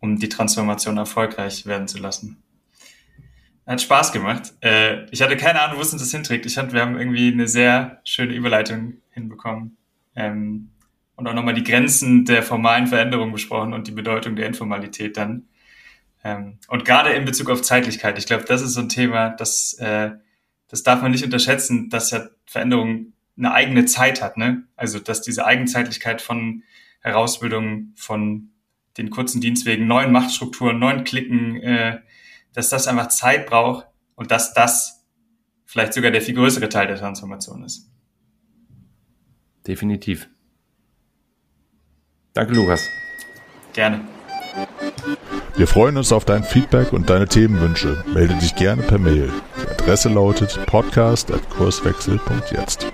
um 0.00 0.18
die 0.18 0.28
Transformation 0.28 0.98
erfolgreich 0.98 1.64
werden 1.64 1.88
zu 1.88 1.96
lassen. 1.96 2.42
Hat 3.66 3.80
Spaß 3.80 4.12
gemacht. 4.12 4.52
Äh, 4.60 5.06
ich 5.10 5.22
hatte 5.22 5.38
keine 5.38 5.62
Ahnung, 5.62 5.78
wo 5.78 5.82
es 5.82 5.92
uns 5.94 6.02
das 6.02 6.10
hinträgt. 6.10 6.44
Ich 6.44 6.54
fand, 6.54 6.74
wir 6.74 6.82
haben 6.82 6.98
irgendwie 6.98 7.32
eine 7.32 7.48
sehr 7.48 8.02
schöne 8.04 8.34
Überleitung 8.34 8.98
hinbekommen. 9.12 9.78
Ähm, 10.14 10.68
und 11.18 11.26
auch 11.26 11.34
nochmal 11.34 11.54
die 11.54 11.64
Grenzen 11.64 12.24
der 12.24 12.42
formalen 12.42 12.86
Veränderung 12.86 13.32
besprochen 13.32 13.74
und 13.74 13.86
die 13.86 13.92
Bedeutung 13.92 14.36
der 14.36 14.46
Informalität 14.46 15.18
dann. 15.18 15.48
Ähm, 16.24 16.58
und 16.68 16.86
gerade 16.86 17.10
in 17.10 17.26
Bezug 17.26 17.50
auf 17.50 17.60
Zeitlichkeit. 17.60 18.18
Ich 18.18 18.26
glaube, 18.26 18.44
das 18.44 18.62
ist 18.62 18.72
so 18.72 18.80
ein 18.80 18.88
Thema, 18.88 19.30
das 19.30 19.74
äh, 19.74 20.12
das 20.68 20.82
darf 20.82 21.02
man 21.02 21.10
nicht 21.10 21.24
unterschätzen, 21.24 21.88
dass 21.88 22.10
ja 22.10 22.28
Veränderung 22.46 23.14
eine 23.36 23.52
eigene 23.52 23.86
Zeit 23.86 24.22
hat, 24.22 24.36
ne? 24.36 24.64
Also, 24.76 24.98
dass 24.98 25.22
diese 25.22 25.46
Eigenzeitlichkeit 25.46 26.20
von 26.20 26.62
Herausbildung, 27.00 27.92
von 27.96 28.50
den 28.96 29.10
kurzen 29.10 29.40
Dienstwegen, 29.40 29.86
neuen 29.86 30.12
Machtstrukturen, 30.12 30.78
neuen 30.78 31.04
Klicken, 31.04 31.56
äh, 31.56 32.00
dass 32.52 32.68
das 32.68 32.88
einfach 32.88 33.08
Zeit 33.08 33.46
braucht 33.46 33.86
und 34.14 34.30
dass 34.30 34.52
das 34.54 35.06
vielleicht 35.64 35.94
sogar 35.94 36.10
der 36.10 36.22
viel 36.22 36.34
größere 36.34 36.68
Teil 36.68 36.88
der 36.88 36.96
Transformation 36.96 37.64
ist. 37.64 37.90
Definitiv. 39.66 40.28
Danke, 42.38 42.54
Lukas. 42.54 42.88
Gerne. 43.72 44.00
Wir 45.56 45.66
freuen 45.66 45.96
uns 45.96 46.12
auf 46.12 46.24
dein 46.24 46.44
Feedback 46.44 46.92
und 46.92 47.10
deine 47.10 47.26
Themenwünsche. 47.26 48.04
Melde 48.14 48.34
dich 48.34 48.54
gerne 48.54 48.82
per 48.82 49.00
Mail. 49.00 49.32
Die 49.60 49.66
Adresse 49.68 50.08
lautet 50.08 50.56
podcast.kurswechsel.jetzt. 50.66 52.86